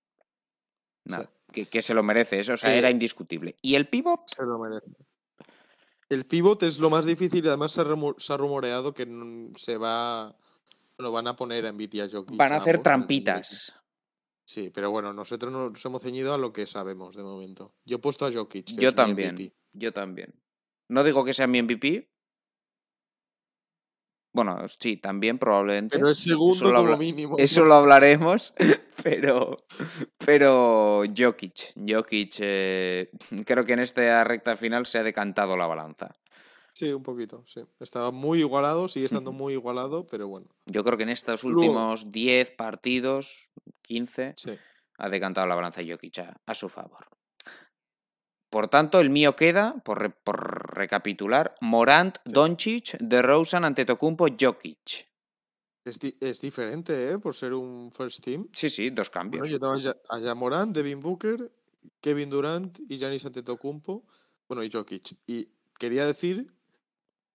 [1.04, 2.76] Nada, que, que se lo merece, eso, o sea, Sí.
[2.78, 3.56] era indiscutible.
[3.62, 4.20] ¿Y el pivot?
[4.34, 4.86] Se lo merece.
[6.08, 9.06] El pivot es lo más difícil y además se ha, rumo- se ha rumoreado que
[9.58, 10.36] se va.
[10.98, 12.36] Lo van a poner a Envidia Jokic.
[12.36, 13.74] Van a hacer ambos, en trampitas.
[14.44, 17.74] Sí, pero bueno, nosotros nos hemos ceñido a lo que sabemos de momento.
[17.86, 18.66] Yo he puesto a Jokic.
[18.66, 19.52] que Yo también.
[19.72, 20.34] Yo también.
[20.92, 22.08] No digo que sea mi MVP.
[24.34, 25.96] Bueno, sí, también probablemente.
[25.96, 27.36] Pero es segundo lo como habla- mínimo.
[27.38, 28.54] Eso lo hablaremos,
[29.02, 29.64] pero,
[30.24, 33.10] pero Jokic, Jokic, eh,
[33.44, 36.14] creo que en esta recta final se ha decantado la balanza.
[36.74, 37.60] Sí, un poquito, sí.
[37.80, 42.10] Estaba muy igualado, sigue estando muy igualado, pero bueno, Yo creo que en estos últimos
[42.10, 43.50] 10 partidos,
[43.82, 44.52] 15, sí.
[44.96, 47.06] ha decantado la balanza Jokic a, a su favor.
[48.52, 52.32] Por tanto, el mío queda, por, re- por recapitular, Morant, Sí.
[52.32, 55.08] Doncic, DeRozan, Antetokounmpo, Jokic.
[55.86, 57.18] Es, di- es diferente, ¿eh?
[57.18, 58.46] Por ser un first team.
[58.52, 59.40] Sí, sí, dos cambios.
[59.48, 61.50] Bueno, yo tengo a Ja- a Jamorant, Devin Booker,
[62.02, 64.04] Kevin Durant y Giannis Antetokounmpo,
[64.46, 65.16] bueno, y Jokic.
[65.26, 65.48] Y
[65.78, 66.52] quería decir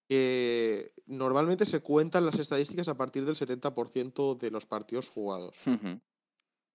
[0.07, 5.99] que normalmente se cuentan las estadísticas a partir del 70% de los partidos jugados, Ujú.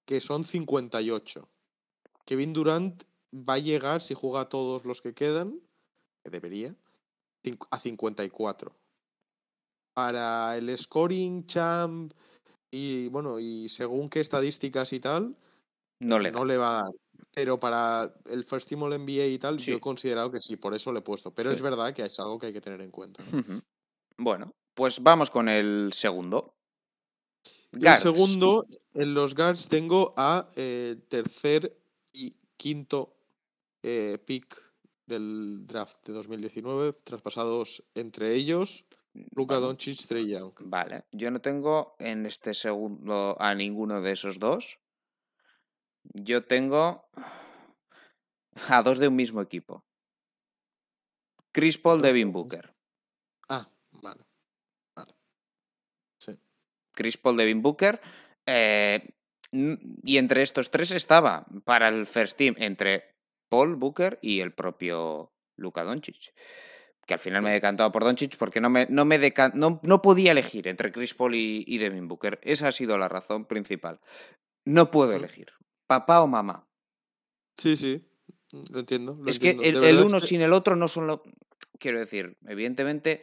[0.04, 1.48] que son 58.
[2.26, 5.60] Kevin Durant va a llegar, si juega a todos los que quedan,
[6.24, 6.74] que debería,
[7.70, 8.72] a 54.
[9.94, 12.12] Para el scoring champ
[12.70, 15.36] y bueno, y según qué estadísticas y tal,
[16.00, 16.92] No le no le va a dar.
[17.34, 19.70] Pero para el First Team All NBA y tal, Sí.
[19.70, 21.30] yo he considerado que sí, por eso le he puesto.
[21.32, 21.56] Pero Sí.
[21.56, 23.22] es verdad que es algo que hay que tener en cuenta.
[24.18, 26.54] Bueno, pues vamos con el segundo.
[27.72, 28.64] El segundo,
[28.94, 31.74] en los guards tengo a eh, tercer
[32.12, 33.14] y quinto
[33.82, 34.62] eh, pick
[35.06, 38.86] del draft de 2019, traspasados entre ellos
[39.34, 39.66] Luka Vale.
[39.66, 40.54] Doncic, Trey Young.
[40.60, 44.78] Vale, yo no tengo en este segundo a ninguno de esos dos.
[46.14, 47.08] Yo tengo
[48.68, 49.84] a dos de un mismo equipo.
[51.52, 52.74] Chris Paul, de Devin Booker.
[53.48, 54.24] Ah, vale.
[54.96, 55.14] Vale.
[56.18, 56.38] Sí.
[56.92, 58.00] Chris Paul, Devin Booker.
[58.46, 59.14] eh,
[59.52, 63.11] y entre estos tres estaba para el first team entre
[63.52, 66.32] Paul, Booker y el propio Luka Doncic.
[67.06, 69.78] Que al final me he decantado por Doncic porque no, me, no, me decan- no,
[69.82, 72.40] no podía elegir entre Chris Paul y, y Devin Booker.
[72.42, 74.00] Esa ha sido la razón principal.
[74.64, 75.48] No puedo elegir.
[75.86, 76.66] Papá o mamá.
[77.58, 78.08] Sí, sí.
[78.70, 79.18] Lo entiendo.
[79.20, 81.22] lo es que el, el uno que- sin el otro no son lo.
[81.78, 83.22] Quiero decir, evidentemente,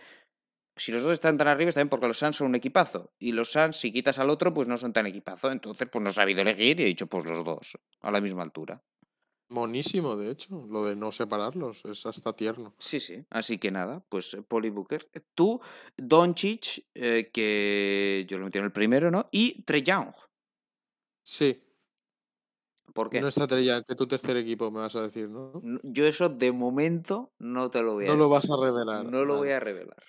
[0.75, 3.13] si los dos están tan arriba, está bien porque los Suns son un equipazo.
[3.17, 5.51] Y los Suns, si quitas al otro, pues no son tan equipazo.
[5.51, 8.43] Entonces, pues no he sabido elegir y he dicho, pues los dos, a la misma
[8.43, 8.83] altura.
[9.49, 12.75] Monísimo, de hecho, lo de no separarlos, es hasta tierno.
[12.77, 13.25] Sí, sí.
[13.29, 15.09] Así que nada, pues eh, Poli Booker.
[15.33, 15.59] Tú,
[15.97, 19.27] Doncic, eh, que yo lo metí en el primero, ¿no?
[19.31, 20.13] Y Trey Young.
[21.23, 21.61] Sí,
[22.93, 23.21] ¿Por qué?
[23.21, 25.61] no está Trey que tu tercer equipo me vas a decir, ¿no?
[25.83, 29.05] Yo eso de momento no te lo voy a No lo vas a revelar.
[29.05, 30.03] No lo voy a revelar.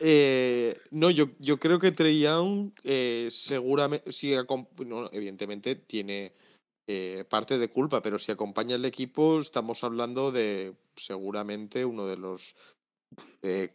[0.00, 4.34] Eh, no, yo, yo creo que Trey Young eh, seguramente, si
[4.84, 6.34] no, evidentemente tiene
[6.86, 12.16] eh, parte de culpa, pero si acompaña el equipo, estamos hablando de seguramente uno de
[12.16, 12.54] los
[13.42, 13.70] eh,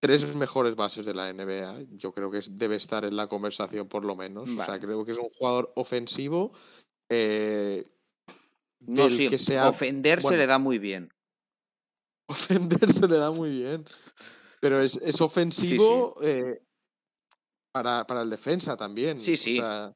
[0.00, 1.82] tres mejores bases de la NBA.
[1.96, 4.48] Yo creo que debe estar en la conversación por lo menos.
[4.48, 6.52] O sea, creo que es un jugador ofensivo.
[7.08, 7.84] eh,
[8.80, 11.10] No, sí, que sea ofender se le da muy bien.
[12.28, 13.84] ofender se le da muy bien.
[14.60, 16.62] Pero es, es ofensivo eh,
[17.72, 19.18] para, para el defensa también.
[19.18, 19.56] Sí, o sí.
[19.56, 19.94] sea,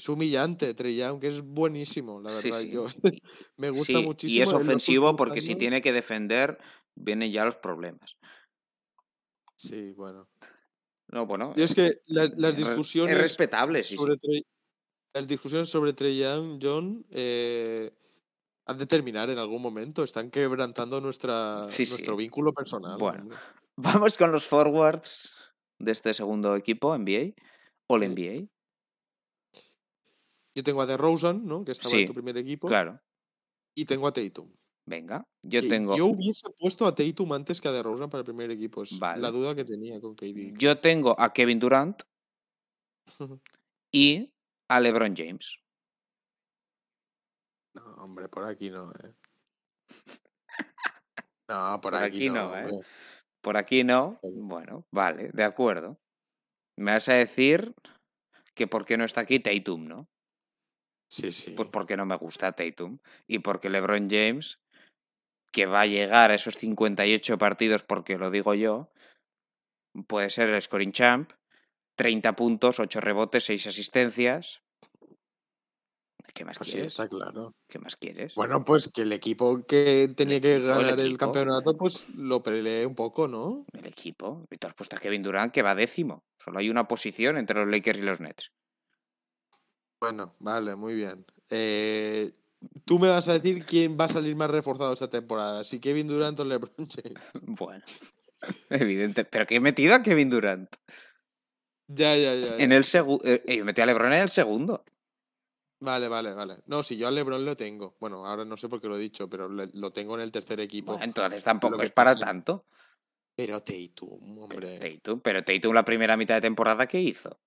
[0.00, 2.58] es humillante, Trey Young, que es buenísimo, la verdad.
[2.60, 2.70] sí.
[2.70, 2.86] Yo,
[3.56, 4.38] me gusta Sí, muchísimo.
[4.38, 6.58] y es ofensivo porque si tiene que defender,
[6.94, 8.16] vienen ya los problemas.
[9.56, 10.28] Sí, bueno.
[11.08, 11.52] No, bueno.
[11.56, 13.12] Y es que la- las discusiones.
[13.14, 14.44] Es respetable, sí, sobre Trey-
[15.12, 17.92] las discusiones sobre Trey Young, John, eh,
[18.66, 20.04] han de terminar en algún momento.
[20.04, 22.96] Están quebrantando nuestra, nuestro vínculo personal.
[22.98, 23.22] Bueno.
[23.22, 23.38] hombre.
[23.76, 25.34] Vamos con los forwards
[25.78, 27.34] de este segundo equipo, NBA.
[27.88, 28.02] All.
[28.02, 28.46] NBA.
[30.54, 31.64] Yo tengo a DeRozan, ¿no?
[31.64, 32.68] Que estaba Sí, en tu primer equipo.
[32.68, 33.00] Claro.
[33.74, 34.52] Y tengo a Tatum.
[34.86, 35.24] Venga.
[35.42, 35.96] Yo que tengo.
[35.96, 38.82] Yo hubiese puesto a Tatum antes que a DeRozan para el primer equipo.
[38.82, 39.22] Es Vale.
[39.22, 40.56] la duda que tenía con KD.
[40.58, 42.02] Yo tengo a Kevin Durant
[43.92, 44.32] y
[44.68, 45.60] a LeBron James.
[47.74, 49.14] No, hombre, por aquí no, eh.
[51.48, 52.80] No, por, Por aquí, aquí no, ¿eh?
[53.40, 54.20] Por aquí no.
[54.22, 54.28] Sí.
[54.40, 55.98] Bueno, vale, de acuerdo.
[56.76, 57.74] Me vas a decir
[58.54, 60.08] que por qué no está aquí Tatum, ¿no?
[61.10, 61.52] Sí, sí.
[61.56, 62.98] Pues porque no me gusta Tatum.
[63.26, 64.60] Y porque LeBron James,
[65.52, 68.90] que va a llegar a esos 58 partidos, porque lo digo yo,
[70.06, 71.32] puede ser el scoring champ,
[71.96, 74.62] 30 puntos, 8 rebotes, 6 asistencias.
[76.32, 76.92] ¿Qué más Pues sí, quieres?
[76.92, 77.54] está claro.
[77.68, 78.36] ¿Qué más quieres?
[78.36, 82.86] Bueno, pues que el equipo que tenía que equipo, ganar el, campeonato, pues lo peleé
[82.86, 83.64] un poco, ¿no?
[83.72, 84.46] El equipo.
[84.48, 86.22] Y tú has puesto a Kevin Durant, que va décimo.
[86.38, 88.52] Solo hay una posición entre los Lakers y los Nets.
[90.00, 91.24] Bueno, vale, muy bien.
[91.50, 92.32] Eh,
[92.84, 96.08] tú me vas a decir quién va a salir más reforzado esta temporada, si Kevin
[96.08, 97.20] Durant o LeBron James.
[97.42, 97.84] Bueno,
[98.70, 99.24] evidente.
[99.24, 100.74] Pero que he metido a Kevin Durant.
[101.88, 102.56] Ya, ya, ya.
[102.56, 102.76] En ya.
[102.76, 103.24] el segundo.
[103.24, 104.84] Yo metí a LeBron en el segundo.
[105.80, 106.58] Vale, vale, vale.
[106.66, 107.96] No, si yo a LeBron lo tengo.
[107.98, 110.60] Bueno, ahora no sé por qué lo he dicho, pero lo tengo en el tercer
[110.60, 110.92] equipo.
[110.92, 112.66] Bueno, entonces tampoco que es para tanto.
[113.34, 114.78] Pero Tatum, Pero hombre.
[114.78, 117.40] Tatum, pero Tatum la primera mitad de temporada que hizo.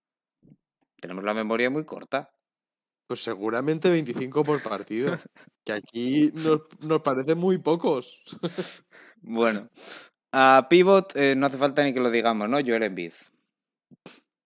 [0.99, 2.31] Tenemos la memoria muy corta.
[3.07, 5.17] Pues seguramente 25 por partido.
[5.65, 8.23] que aquí nos, nos parecen muy pocos.
[9.21, 9.69] Bueno,
[10.33, 12.57] a Pivot eh, no hace falta ni que lo digamos, ¿no?
[12.65, 13.13] Joel Embiid.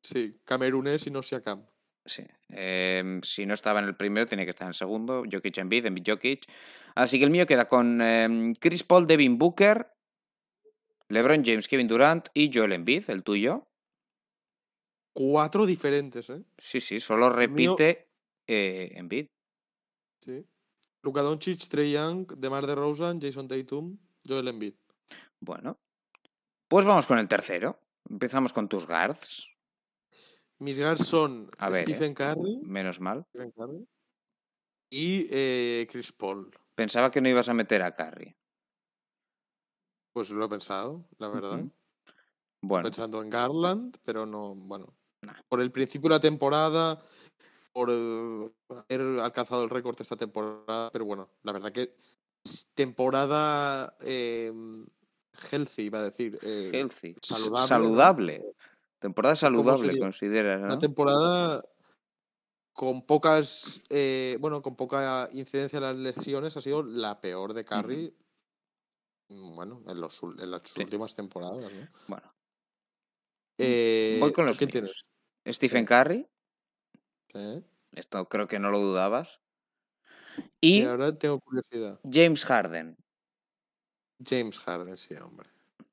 [0.04, 1.66] Sí, camerunés y no Cam.
[2.06, 2.26] Sí.
[2.50, 5.24] Em, si no estaba en el primero, tenía que estar en el segundo.
[5.30, 6.46] Jokic Embiid, Embiid Jokic.
[6.96, 9.88] Así que el mío queda con em, Chris Paul, Devin Booker,
[11.10, 13.68] LeBron James, Kevin Durant y Joel Embiid, el tuyo.
[15.14, 16.44] Cuatro diferentes, ¿eh?
[16.58, 18.07] Sí, sí, solo repite
[18.48, 19.28] eh, Embiid.
[20.22, 20.46] Sí.
[21.04, 24.76] Luka Doncic, Trey Young, DeMar DeRozan, Jason Tatum, Joel Embiid.
[25.40, 25.80] Bueno,
[26.68, 27.80] pues vamos con el tercero.
[28.10, 29.50] Empezamos con tus guards,
[30.60, 32.16] Mis guards son A ver, Stephen eh.
[32.16, 33.26] Curry, menos mal.
[33.30, 33.88] Stephen Curry
[34.90, 36.52] y eh, Chris Paul.
[36.76, 38.36] Pensaba que no ibas a meter a Curry.
[40.14, 41.64] Pues lo he pensado, la verdad.
[42.62, 44.96] Bueno, Pensando en Garland, pero no, bueno.
[45.22, 45.40] Nah.
[45.48, 47.04] Por el principio de la temporada,
[47.78, 48.50] por eh,
[48.90, 51.94] haber alcanzado el récord esta temporada, pero bueno, la verdad que
[52.74, 54.52] temporada eh,
[55.52, 56.40] healthy, iba a decir.
[56.42, 58.44] eh, healthy, saludable.
[58.98, 60.80] Temporada saludable, consideras, Una ¿no?
[60.80, 61.64] temporada
[62.74, 67.64] con pocas, eh, bueno, con poca incidencia en las lesiones, ha sido la peor de
[67.64, 68.12] Curry,
[69.30, 70.82] mm, bueno, en, los, en las Sí.
[70.82, 71.88] últimas temporadas, ¿no?
[72.08, 72.34] Bueno,
[74.20, 74.72] voy con los ¿Qué míos.
[74.72, 75.06] tienes?
[75.48, 76.28] Stephen Curry,
[77.92, 79.42] Esto creo que no lo dudabas.
[80.62, 82.00] Y Y ahora tengo curiosidad.
[82.10, 82.98] James Harden.
[84.24, 85.50] James Harden, sí, hombre.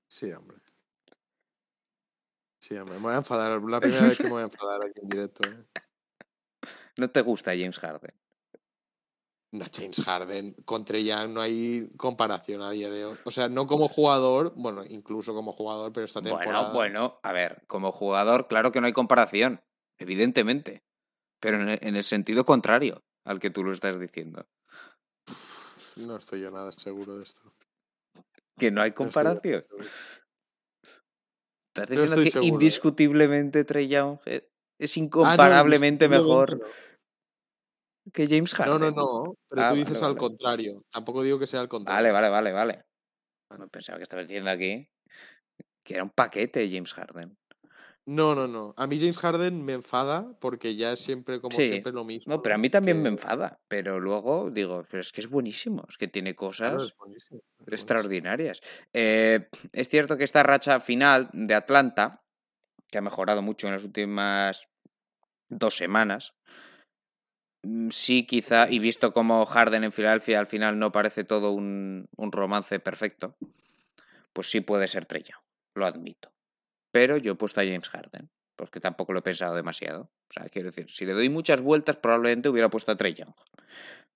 [0.09, 0.59] Sí, hombre.
[2.61, 2.97] Sí, hombre.
[2.97, 3.61] Me voy a enfadar.
[3.63, 5.49] La primera vez que me voy a enfadar aquí en directo.
[5.49, 5.65] ¿eh?
[6.97, 8.15] ¿No te gusta James Harden?
[9.53, 13.17] No, James Harden contra Young no hay comparación a día de hoy.
[13.25, 16.73] O sea, no como jugador, bueno, incluso como jugador, pero esta temporada.
[16.73, 19.63] Bueno, bueno, a ver, como jugador, claro que no hay comparación,
[19.99, 20.83] evidentemente.
[21.45, 24.47] Pero en el, en el sentido contrario al que tú lo estás diciendo.
[25.97, 27.41] No estoy yo nada seguro de esto.
[28.59, 29.63] Que no hay No comparación.
[29.63, 29.85] seguro.
[31.69, 32.49] Estás No diciendo que seguro, ¿eh?
[32.55, 36.67] indiscutiblemente Trey Young e- es Ah, no, incomparablemente mejor
[38.11, 38.95] que James No, no, Harden.
[38.95, 39.03] no.
[39.25, 40.19] no, Pero Ah, tú vale, dices al vale.
[40.19, 40.83] contrario.
[40.91, 41.97] Tampoco digo que sea al contrario.
[41.99, 42.85] Vale, vale, vale, vale.
[43.51, 44.89] Bueno, pensaba que estabas diciendo aquí
[45.85, 47.37] que era un paquete James Harden.
[48.07, 48.75] No, no, no.
[48.77, 51.69] A mí James Harden me enfada porque ya es siempre como Sí.
[51.69, 52.35] siempre lo mismo.
[52.35, 53.61] No, pero a mí también me enfada.
[53.69, 57.39] Pero luego digo, pero es que es buenísimo, es que tiene Claro, cosas es buenísimo,
[57.41, 57.75] es buenísimo.
[57.75, 58.61] extraordinarias.
[58.93, 62.23] Eh, es cierto que esta racha final de Atlanta,
[62.91, 64.69] que ha mejorado mucho en las últimas
[65.49, 66.35] dos semanas,
[67.63, 72.07] mm, sí quizá, y visto como Harden en Filadelfia al final no parece todo un,
[72.17, 73.37] un romance perfecto,
[74.35, 75.43] pues sí puede ser Trella,
[75.75, 76.34] lo admito.
[76.95, 80.13] Pero yo he puesto a James Harden, porque tampoco lo he pensado demasiado.
[80.31, 83.35] O sea, quiero decir, si le doy muchas vueltas, probablemente hubiera puesto a Trey Young.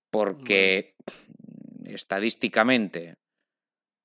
[0.09, 3.17] Porque mm, estadísticamente,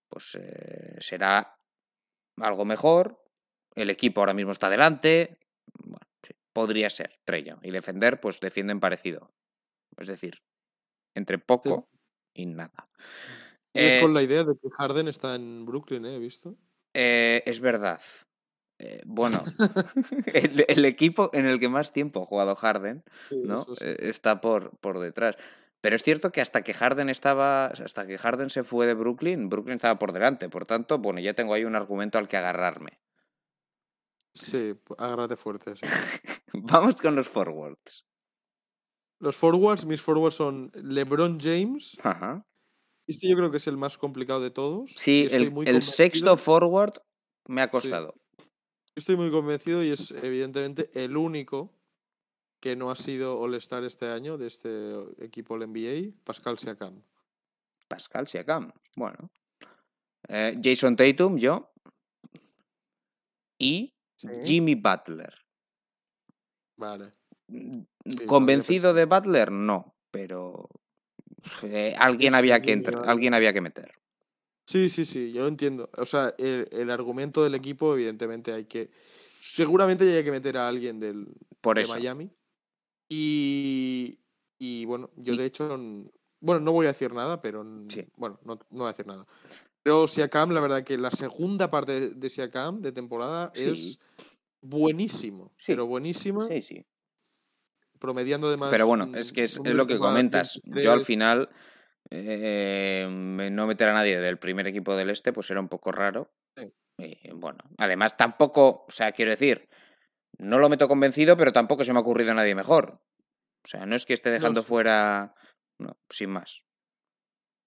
[0.08, 1.56] pues eh, será
[2.40, 3.22] algo mejor.
[3.76, 5.38] El equipo ahora mismo está delante.
[5.78, 7.60] Bueno, sí, podría ser Trey Young.
[7.62, 9.32] Y defender, pues defienden parecido.
[9.96, 10.42] Es decir,
[11.14, 11.88] entre poco
[12.34, 12.88] y nada.
[13.72, 16.16] Es Eh, con la idea de que Harden está en Brooklyn, ¿eh?
[16.16, 16.56] ¿He visto?
[16.92, 18.00] Eh, es verdad.
[18.86, 19.42] Eh, bueno,
[20.34, 23.64] el, el equipo en el que más tiempo ha jugado Harden, Sí, ¿no?
[23.64, 23.72] sí.
[23.80, 25.36] Eh, Está por, por detrás.
[25.80, 29.48] Pero es cierto que hasta que Harden estaba, hasta que Harden se fue de Brooklyn,
[29.48, 30.50] Brooklyn estaba por delante.
[30.50, 33.00] Por tanto, bueno, ya tengo ahí un argumento al que agarrarme.
[34.34, 35.74] Sí, agárrate fuerte.
[35.76, 35.82] sí.
[36.54, 38.04] Vamos con los forwards.
[39.20, 41.96] Los forwards, mis forwards son LeBron James.
[42.02, 42.44] Ajá.
[43.06, 44.90] Este yo creo que es el más complicado de todos.
[44.96, 46.94] Sí, el, el sexto forward
[47.46, 48.14] me ha costado.
[48.96, 51.72] Estoy muy convencido y es evidentemente el único
[52.60, 57.02] que no ha sido All-Star este año de este equipo del NBA, Pascal Siakam.
[57.88, 58.72] Pascal Siakam.
[58.96, 59.30] Bueno.
[60.28, 61.70] Eh, Jason Tatum, yo.
[63.58, 64.28] Y Sí.
[64.44, 65.34] Jimmy Butler.
[66.76, 67.12] Vale.
[67.48, 69.50] Mm, Sí, ¿Convencido de Butler?
[69.50, 70.68] No, pero
[71.62, 73.92] eh, alguien había que entrar, alguien había que meter.
[74.66, 75.90] Sí, sí, sí, yo lo entiendo.
[75.96, 78.90] O sea, el, el argumento del equipo, evidentemente, hay que.
[79.40, 81.26] Seguramente ya hay que meter a alguien del,
[81.60, 81.92] Por de eso.
[81.94, 82.30] Miami.
[83.08, 84.18] Y,
[84.58, 85.68] y bueno, yo Y- de hecho.
[86.40, 87.64] Bueno, no voy a decir nada, pero.
[87.88, 88.04] Sí.
[88.18, 89.26] Bueno, no, no voy a decir nada.
[89.82, 93.68] Pero Siakam, la verdad que la segunda parte de, de Siakam de temporada Sí.
[93.68, 93.98] es
[94.62, 95.52] buenísimo.
[95.58, 95.72] Sí.
[95.72, 96.46] Pero buenísima.
[96.46, 96.86] Sí, sí.
[97.98, 98.70] Promediando además.
[98.70, 100.54] Pero bueno, es que es, lo que de más comentas.
[100.64, 101.06] Yo al 23.
[101.06, 101.48] final
[102.10, 106.32] eh, no meter a nadie del primer equipo del este, pues era un poco raro.
[106.56, 106.72] Sí.
[106.98, 109.68] Y bueno, además tampoco, o sea, quiero decir,
[110.38, 113.00] no lo meto convencido, pero tampoco se me ha ocurrido nadie mejor.
[113.64, 115.34] O sea, no es que esté dejando fuera,
[115.80, 116.64] no, sin más.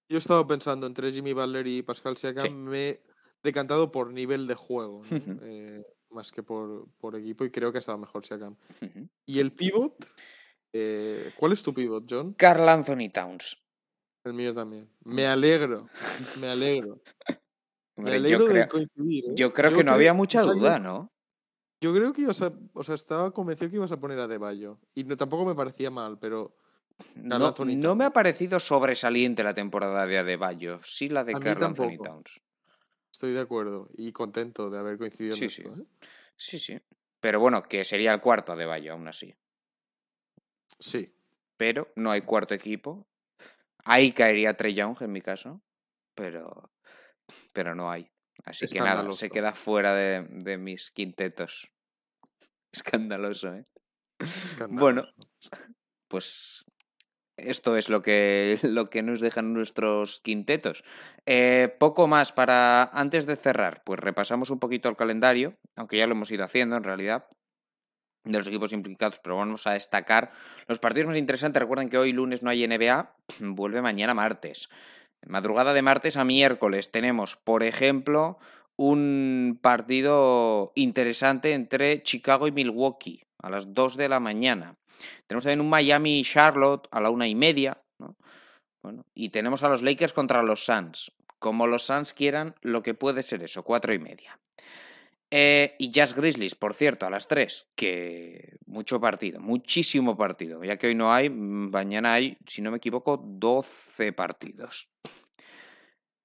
[0.10, 2.54] Yo estaba pensando entre Jimmy Butler y Pascal Siakam, Sí.
[2.54, 3.04] me he
[3.44, 5.02] decantado por nivel de juego.
[5.12, 8.56] Eh, más que por, por equipo, y creo que ha estado mejor Siakam.
[9.26, 9.96] Y el pivot,
[10.74, 12.34] eh, ¿cuál es tu pivot, John?
[12.36, 13.62] Carl Anthony Towns.
[14.28, 14.90] El mío también.
[15.04, 15.88] Me alegro,
[16.40, 17.02] me alegro.
[18.00, 19.26] Me alegro yo de creo, coincidir.
[19.26, 19.34] ¿eh?
[19.34, 21.12] yo creo que no había mucha yo- duda, ¿no?
[21.82, 24.38] Yo creo que ibas a, o sea, estaba convencido que ibas a poner a De
[24.38, 24.80] Bayo.
[24.94, 26.56] Y no, tampoco me parecía mal, pero
[27.16, 31.98] No, no me ha parecido sobresaliente la temporada de Adebayo, sí la de Carl Anthony.
[32.04, 32.40] Towns.
[33.12, 35.76] estoy de acuerdo y contento de haber coincidido en Sí, esto.
[35.76, 35.82] sí.
[35.82, 35.86] ¿eh?
[36.36, 36.80] Sí, sí.
[37.20, 39.34] Pero bueno, que sería el cuarto Adebayo, aún así.
[40.80, 41.12] Sí.
[41.58, 43.08] Pero no hay cuarto equipo.
[43.90, 45.62] Ahí caería Trey Young en mi caso,
[46.14, 46.74] pero,
[47.54, 48.12] pero no hay.
[48.44, 51.72] Así que nada, se queda fuera de, de mis quintetos.
[52.74, 53.64] Escandaloso, ¿eh?
[54.70, 55.08] Bueno,
[56.10, 56.66] pues
[57.38, 60.84] esto es lo que, lo que nos dejan nuestros quintetos.
[61.26, 66.08] Eh, poco más para antes de cerrar, pues repasamos un poquito el calendario, aunque ya
[66.08, 67.28] lo hemos ido haciendo en realidad,
[68.32, 70.32] de los equipos implicados, pero vamos a destacar
[70.68, 71.62] los partidos más interesantes.
[71.62, 74.70] Recuerden que hoy lunes no hay NBA, vuelve mañana martes.
[75.26, 78.38] Madrugada de martes a miércoles tenemos, por ejemplo,
[78.76, 84.76] un partido interesante entre Chicago y Milwaukee a las 2 de la mañana.
[85.26, 87.82] Tenemos también un Miami y Charlotte a la una y media.
[88.00, 88.16] ¿no?
[88.82, 91.12] Bueno, y tenemos a los Lakers contra los Suns.
[91.40, 94.40] Como los Suns quieran, lo que puede ser eso, cuatro y media.
[95.30, 100.78] Eh, y Jazz Grizzlies, por cierto, a las 3, que mucho partido, muchísimo partido, ya
[100.78, 104.90] que hoy no hay, mm, mañana hay, si no me equivoco, 12 partidos.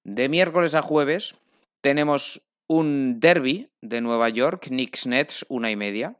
[0.04, 1.34] De miércoles a jueves
[1.80, 6.16] tenemos un derby de Nueva York, Knicks Nets, una y media.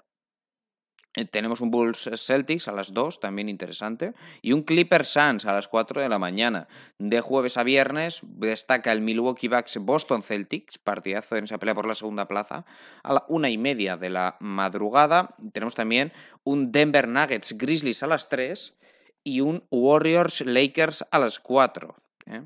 [1.14, 4.14] Eh, tenemos un Bulls Celtics a las 2, también interesante.
[4.40, 6.68] Y un Clippers Suns a las 4 de la mañana.
[6.98, 11.86] De jueves a viernes destaca el Milwaukee Bucks Boston Celtics, partidazo en esa pelea por
[11.86, 12.64] la segunda plaza,
[13.02, 15.36] a la una y media de la madrugada.
[15.52, 16.12] Tenemos también
[16.44, 18.74] un Denver Nuggets Grizzlies a las 3
[19.22, 21.94] y un Warriors Lakers a las 4.
[22.26, 22.42] ¿eh?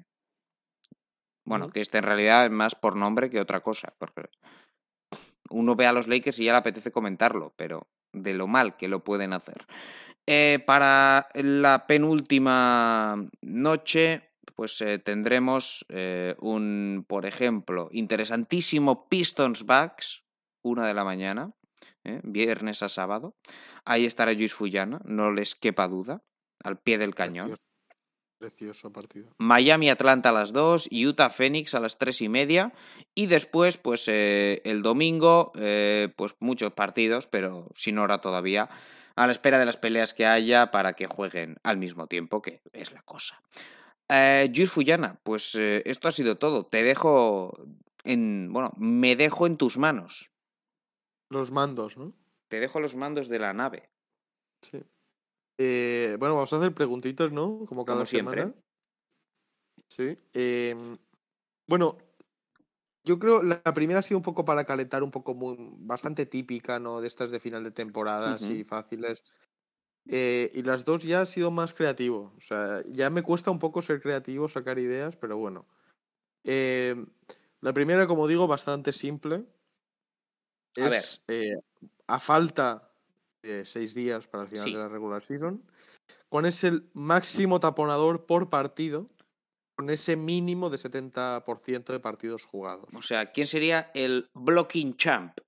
[1.45, 3.95] Bueno, que este en realidad es más por nombre que otra cosa.
[3.97, 4.29] Porque
[5.51, 7.87] uno ve a los Lakers y ya le apetece comentarlo, pero
[8.17, 9.67] de lo mal que lo pueden hacer.
[10.27, 20.25] Eh, para la penúltima noche, pues eh, tendremos eh, un, por ejemplo, interesantísimo Pistons Bucks,
[20.63, 21.53] una de la mañana,
[22.23, 23.37] viernes a sábado.
[23.85, 26.23] Ahí estará Luis Fuyana, no les quepa duda,
[26.63, 27.55] al pie del cañón.
[28.39, 29.29] Precioso partido.
[29.39, 32.73] Miami Atlanta a las 2, Utah Phoenix a las 3 y media.
[33.15, 38.69] Y después, pues eh, el domingo, eh, pues muchos partidos, pero sin hora todavía,
[39.15, 42.61] a la espera de las peleas que haya para que jueguen al mismo tiempo, que
[42.73, 43.41] es la cosa.
[44.09, 46.67] Eh, Fuyana, pues eh, esto ha sido todo.
[46.67, 47.53] Te dejo
[48.05, 48.53] en.
[48.53, 50.31] Bueno, me dejo en tus manos.
[51.29, 52.13] Los mandos, ¿no?
[52.49, 53.91] Te dejo los mandos de la nave.
[54.63, 54.83] Sí.
[55.59, 57.65] Eh, bueno, vamos a hacer preguntitas, ¿no?
[57.67, 58.53] Como cada siempre.
[59.89, 60.17] Sí.
[60.33, 60.99] Em,
[61.67, 61.99] bueno,
[63.05, 66.79] yo creo la primera ha sido un poco para calentar, un poco muy, bastante típica,
[66.79, 67.01] ¿no?
[67.01, 69.23] De estas de final de temporada, así fáciles.
[70.09, 72.35] Eh, y las dos ya ha sido más creativo.
[72.37, 75.67] O sea, ya me cuesta un poco ser creativo, sacar ideas, pero bueno.
[76.45, 77.07] Em,
[77.61, 79.47] la primera, como digo, bastante simple.
[80.75, 81.55] Es, a, eh,
[82.07, 82.91] a falta
[83.65, 85.63] seis días para el final de la regular season.
[86.29, 89.07] ¿Cuál es el máximo taponador por partido
[89.77, 92.89] con ese mínimo de 70% de partidos jugados?
[92.95, 95.39] O sea, ¿quién sería el blocking champ?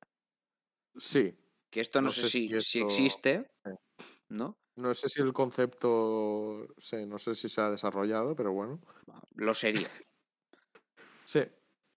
[0.96, 1.34] Sí.
[1.70, 3.50] Que esto no, sé, si, existe,
[4.28, 4.56] ¿no?
[4.76, 6.66] No sé si el concepto,
[7.06, 8.80] no sé si se ha desarrollado, pero bueno.
[9.34, 9.88] Lo sería.
[11.24, 11.40] Sí.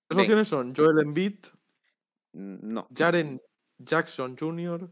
[0.10, 1.38] Las opciones son Joel Embiid,
[2.34, 2.86] no.
[2.93, 3.41] Jaren
[3.78, 4.91] Jackson Jr.,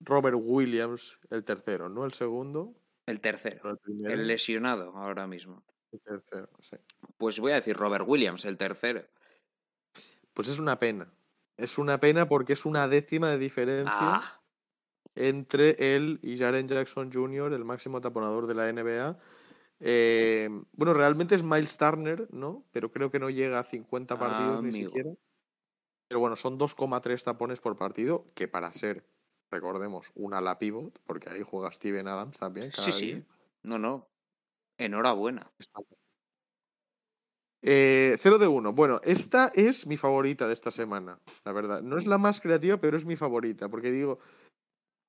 [0.00, 2.04] Robert Williams, el tercero, ¿no?
[2.04, 2.74] El segundo.
[3.06, 3.78] El tercero.
[3.86, 5.64] El, lesionado ahora mismo.
[5.92, 6.76] El tercero, sí.
[7.16, 9.04] Pues voy a decir Robert Williams, el tercero.
[10.32, 11.12] Pues es una pena.
[11.56, 14.40] Es una pena porque es una décima de diferencia ah.
[15.14, 19.18] entre él y Jaren Jackson Jr., el máximo taponador de la NBA.
[19.80, 22.64] Eh, bueno, realmente es Miles Turner, ¿no?
[22.72, 25.10] Pero creo que no llega a 50 partidos ni siquiera.
[26.08, 29.04] Pero bueno, son 2,3 tapones por partido, que para ser
[29.50, 32.72] recordemos, una la pivot, porque ahí juega Steven Adams también.
[32.72, 33.24] sí, sí.
[33.62, 34.08] No, no.
[34.78, 35.50] Enhorabuena.
[37.62, 38.72] Eh, 0 de 1.
[38.72, 41.82] Bueno, esta es mi favorita de esta semana, la verdad.
[41.82, 44.18] No es la más creativa, pero es mi favorita, porque digo,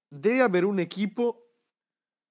[0.09, 1.47] debe haber un equipo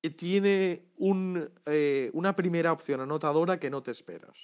[0.03, 4.37] que tiene un, eh, una primera opción anotadora que no te esperas.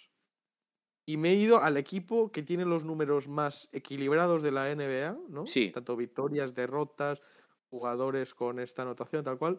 [1.08, 5.16] Y me he ido al equipo que tiene los números más equilibrados de la NBA,
[5.28, 5.46] ¿no?
[5.46, 5.70] Sí.
[5.70, 7.22] Tanto victorias, derrotas,
[7.70, 9.58] jugadores con esta anotación, tal cual,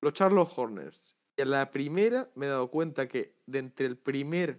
[0.00, 1.16] los Charlotte Hornets.
[1.36, 4.58] Y en la primera me he dado cuenta que de entre el primer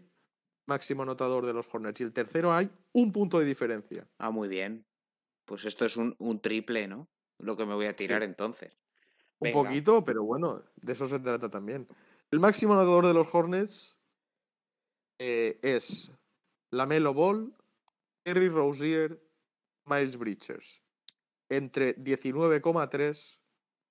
[0.66, 4.08] máximo anotador de los Hornets y el tercero hay un punto de diferencia.
[4.18, 4.86] Ah, muy bien.
[5.46, 7.08] Pues esto es un, triple, ¿no?
[7.38, 8.74] Lo que me voy a tirar entonces.
[9.40, 11.86] Un poquito, pero bueno, de eso se trata también.
[12.32, 14.00] El máximo anotador de los Hornets
[15.20, 16.12] eh, es
[16.72, 17.54] Lamelo Ball,
[18.24, 19.22] Terry Rozier,
[19.86, 20.83] Miles Bridges
[21.50, 23.38] entre 19,3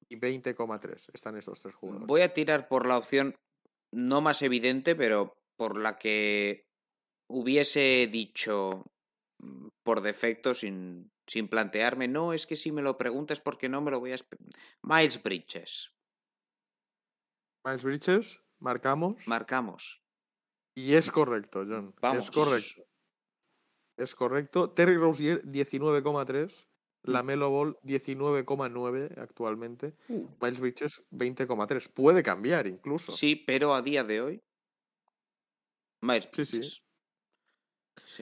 [0.09, 2.07] y 20,3 están esos tres jugadores.
[2.07, 3.35] Voy a tirar por la opción
[3.93, 6.67] no más evidente, pero por la que
[7.29, 8.85] hubiese dicho
[9.39, 13.81] mm, por defecto sin, sin plantearme, no, es que si me lo preguntas porque no
[13.81, 14.17] me lo voy a...
[14.83, 15.93] Miles Bridges.
[17.65, 19.17] Miles Bridges, marcamos.
[19.27, 20.03] Marcamos.
[20.75, 21.95] Y es correcto, John.
[22.19, 22.83] Es correcto.
[23.99, 24.71] Es correcto.
[24.71, 26.67] Terry Rozier, 19,3.
[27.05, 29.95] La Melo Ball 19,9 actualmente.
[30.09, 30.27] Uh.
[30.41, 31.93] Miles Bridges 20,3.
[31.93, 33.13] Puede cambiar incluso.
[33.13, 34.43] Sí, pero a día de hoy.
[36.01, 36.83] Miles Bridges.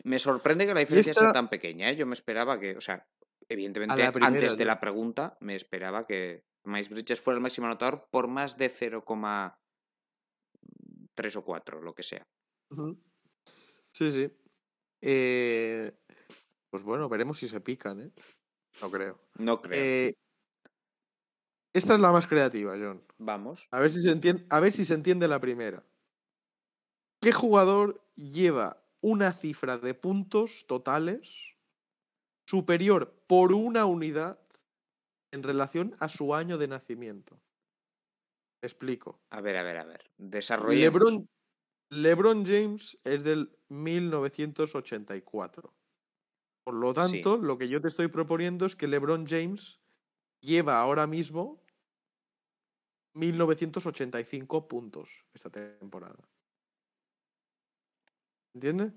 [0.05, 1.91] Me sorprende que la diferencia sea tan pequeña.
[1.91, 1.97] ¿eh?
[1.97, 3.07] Yo me esperaba que, o sea,
[3.49, 8.29] evidentemente antes de la pregunta me esperaba que Miles Bridges fuera el máximo anotador por
[8.29, 12.27] más de 0,3 o 4, lo que sea.
[13.93, 14.31] Sí, sí.
[15.03, 15.93] Eh,
[16.71, 18.11] Pues bueno, veremos si se pican, ¿eh?
[18.83, 19.19] No creo.
[19.39, 19.83] No creo.
[19.83, 20.15] Eh,
[21.73, 23.03] esta es la más creativa, John.
[23.19, 23.69] Vamos.
[23.71, 25.85] A ver si se entiende, a ver si se entiende la primera.
[27.21, 31.55] ¿Qué jugador lleva una cifra de puntos totales
[32.47, 34.39] superior por una unidad
[35.33, 37.41] en relación a su año de nacimiento?
[38.63, 39.21] Me explico.
[39.31, 40.11] A ver, a ver, a ver.
[40.19, 41.01] Desarrollemos.
[41.01, 41.29] LeBron,
[41.91, 45.73] LeBron James es del 1984.
[46.65, 46.95] Por lo Sí.
[46.95, 49.81] tanto, lo que yo te estoy proponiendo es que LeBron James
[50.41, 51.63] lleva ahora mismo
[53.15, 56.29] 1985 puntos esta temporada.
[58.55, 58.93] ¿Entiendes?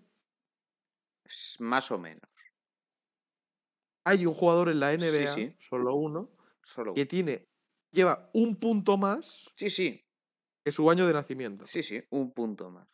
[1.59, 2.22] Más o menos.
[4.05, 5.55] Hay un jugador en la NBA, sí.
[5.59, 6.30] solo uno,
[6.64, 6.93] Solo.
[6.93, 7.47] que tiene,
[7.91, 10.01] lleva un punto más Sí, sí.
[10.66, 11.66] que su año de nacimiento.
[11.66, 12.03] Sí, sí.
[12.09, 12.88] Un punto más.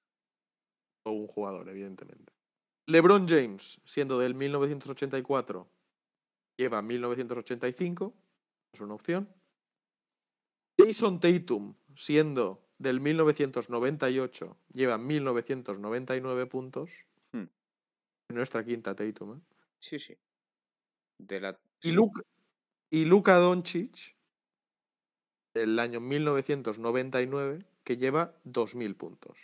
[1.06, 2.32] O un jugador, evidentemente.
[2.90, 5.70] LeBron James, siendo del 1984,
[6.58, 8.16] lleva 1985,
[8.74, 9.30] es una opción.
[10.76, 16.90] Jason Tatum, siendo del 1998, lleva 1999 puntos.
[17.32, 17.46] Hmm.
[18.30, 19.38] Nuestra quinta Tatum.
[19.38, 19.42] ¿eh?
[19.80, 20.18] Sí, sí.
[21.20, 21.60] De la...
[21.84, 21.92] Y, sí.
[21.92, 22.24] Luka,
[22.90, 24.16] y Luka Doncic,
[25.54, 29.38] del año 1999, que lleva 2.000 puntos.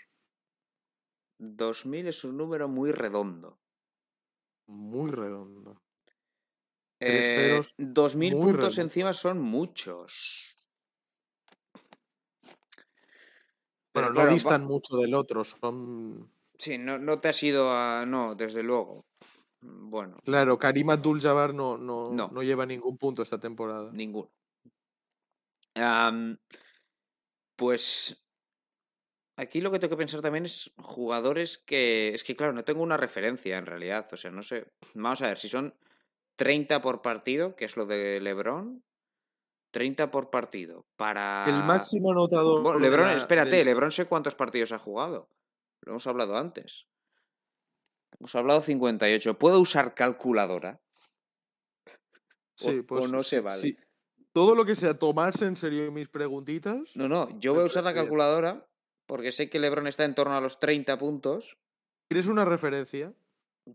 [1.38, 3.60] 2000 es un número muy redondo.
[4.68, 5.82] Muy redondo.
[7.00, 10.56] Eh, Tres ceros 2000 muy puntos encima son muchos.
[13.92, 16.30] Pero Bueno, claro, no va- distan mucho del otro, son...
[16.58, 18.06] Sí, no, no te has ido a.
[18.06, 19.06] No, desde luego.
[19.62, 22.30] Bueno, Claro, Karim Abdul-Jabbar no, no, No.
[22.30, 23.92] no lleva ningún punto esta temporada.
[23.92, 24.30] ninguno.
[27.58, 28.25] Pues.
[29.38, 32.14] Aquí lo que tengo que pensar también es jugadores que.
[32.14, 34.08] Es que, claro, no tengo una referencia en realidad.
[34.12, 34.68] O sea, no sé.
[34.94, 35.74] Vamos a ver, si son
[36.38, 38.84] 30 por partido, que es lo de LeBron.
[39.72, 40.86] 30 por partido.
[40.96, 41.44] Para.
[41.48, 42.62] El máximo anotador.
[42.62, 45.28] Bueno, Lebron, la- espérate, Lebron sé cuántos partidos ha jugado.
[45.82, 46.88] Lo hemos hablado antes.
[48.18, 49.38] Hemos hablado 58.
[49.38, 50.80] ¿Puedo usar calculadora?
[52.56, 53.62] Sí, o pues, no se vale.
[53.62, 53.78] sí.
[54.32, 56.96] Todo lo que sea tomarse en serio mis preguntitas.
[56.96, 58.66] No, no, yo voy a usar la calculadora
[59.06, 61.58] porque sé que Lebron está en torno a los 30 puntos.
[62.10, 63.14] ¿Quieres una referencia?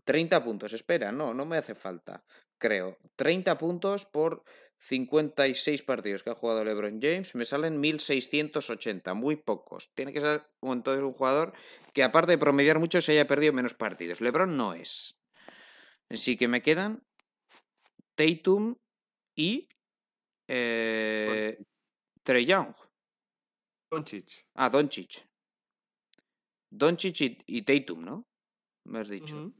[0.05, 2.23] 30 puntos, espera, no, no me hace falta,
[2.57, 2.97] creo.
[3.17, 4.43] 30 puntos por
[4.77, 9.91] 56 partidos que ha jugado LeBron James, me salen 1680, muy pocos.
[9.93, 11.53] Tiene que ser un- entonces un jugador
[11.93, 14.21] que aparte de promediar mucho se haya perdido menos partidos.
[14.21, 15.17] LeBron no es.
[16.09, 17.03] Así que me quedan
[18.15, 18.75] Tatum
[19.35, 19.67] y
[20.47, 21.61] eh,
[22.23, 22.73] Trey Young.
[23.91, 24.45] Doncic.
[24.55, 25.27] Ah, Doncic.
[26.71, 28.25] Doncic y, y Tatum, ¿no?
[28.87, 29.35] Me has dicho.
[29.35, 29.53] Ujú.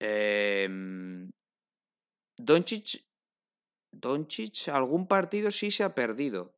[0.00, 1.30] Em,
[2.38, 3.04] Doncic,
[3.92, 6.54] Doncic, algún partido sí se ha perdido.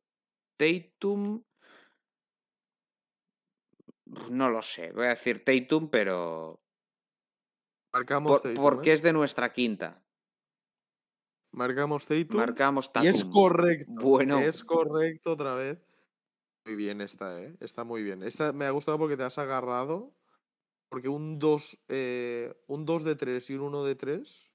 [0.57, 1.43] Tatum,
[4.29, 4.93] no lo sé.
[4.93, 6.61] Voy a decir Tatum, pero
[7.93, 8.63] Marcamos por- Tatum.
[8.63, 8.93] porque ¿eh?
[8.93, 10.01] es de nuestra quinta.
[11.51, 12.37] Marcamos Tatum.
[12.37, 13.31] Marcamos y es Tatum.
[13.33, 13.91] correcto.
[13.95, 14.39] Bueno.
[14.39, 15.79] Es correcto otra vez.
[16.65, 17.55] Muy bien esta, ¿eh?
[17.59, 18.23] Está muy bien.
[18.23, 20.15] Esta me ha gustado porque te has agarrado.
[20.89, 21.77] Porque un 2
[22.67, 24.51] un 2 de 3 y un 1 de 3.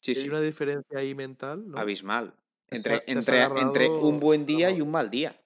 [0.00, 1.78] Sí, Hay sí, una diferencia ahí mental, ¿no?
[1.80, 2.34] abismal.
[2.70, 5.36] Entre, entre, entre un buen día y un mal día.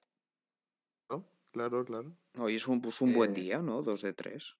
[1.09, 1.25] ¿no?
[1.51, 2.17] Claro, claro.
[2.37, 3.81] Hoy es un, pues un buen Eh, día, ¿no?
[3.81, 4.57] Dos de tres.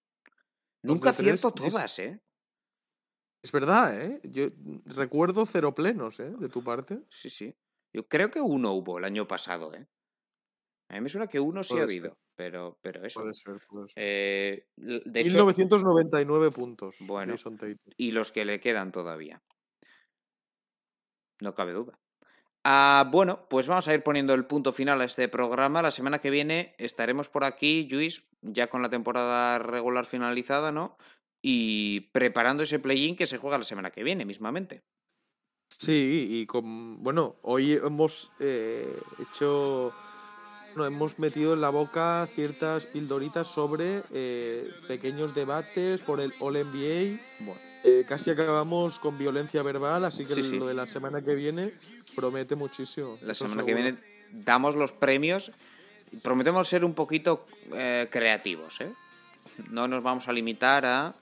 [0.84, 2.20] dos Nunca de tres, acierto todas, ¿eh?
[3.44, 4.20] Es verdad, ¿eh?
[4.24, 4.48] Yo
[4.86, 6.32] recuerdo cero plenos, ¿eh?
[6.38, 7.04] De tu parte.
[7.10, 7.54] Sí, sí.
[7.94, 9.88] Yo creo que uno hubo el año pasado, ¿eh?
[10.90, 11.84] A mí me suena que uno sí ha ser.
[11.84, 13.22] habido, pero, pero eso.
[13.22, 13.96] Puede ser, puede ser.
[13.98, 16.96] Eh, de hecho, 1999 puntos.
[17.02, 17.36] Bueno.
[17.98, 19.42] Y los que le quedan todavía.
[21.42, 22.00] No cabe duda.
[22.64, 25.82] Ah, bueno, pues vamos a ir poniendo el punto final a este programa.
[25.82, 30.98] La semana que viene estaremos por aquí, Luis, ya con la temporada regular finalizada, ¿no?
[31.42, 34.84] Y preparando ese play-in que se juega la semana que viene, mismamente.
[35.70, 37.04] Sí, y con.
[37.04, 39.94] Bueno, hoy hemos eh, hecho.
[40.78, 46.54] No, hemos metido en la boca ciertas pildoritas sobre eh, pequeños debates por el All
[46.54, 47.20] NBA.
[47.40, 50.58] Bueno, Eh, casi acabamos con violencia verbal, así que Sí, sí.
[50.60, 51.72] lo de la semana que viene
[52.16, 53.18] promete muchísimo.
[53.22, 53.84] la semana que seguro.
[53.92, 53.98] viene
[54.32, 55.52] damos los premios.
[56.22, 58.92] Prometemos ser un poquito eh, creativos, ¿eh?
[59.72, 61.16] No nos vamos a limitar a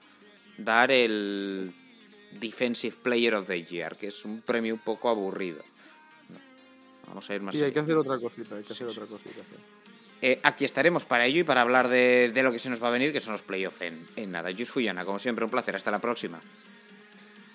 [0.58, 1.72] dar el
[2.40, 5.62] Defensive Player of the Year, que es un premio un poco aburrido.
[7.08, 7.74] Vamos a ir más Sí, hay allá.
[7.74, 9.00] que hacer otra cosita, hay que Sí, hacer sí.
[9.00, 9.30] otra cosita.
[9.42, 9.56] sí.
[10.22, 12.88] Eh, aquí estaremos para ello y para hablar de, de lo que se nos va
[12.88, 14.50] a venir, que son los playoffs en, en nada.
[14.56, 15.76] Jus Fuyana, como siempre, un placer.
[15.76, 16.40] Hasta la próxima.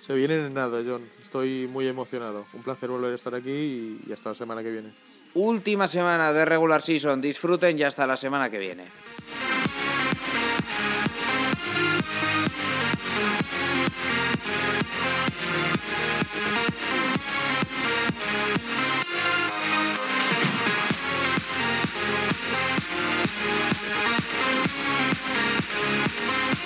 [0.02, 1.04] Se vienen en nada, John.
[1.24, 2.46] Estoy muy emocionado.
[2.54, 4.94] Un placer volver a estar aquí y hasta la semana que viene.
[5.34, 7.20] Última semana de regular season.
[7.22, 8.86] Disfruten y hasta la semana que viene.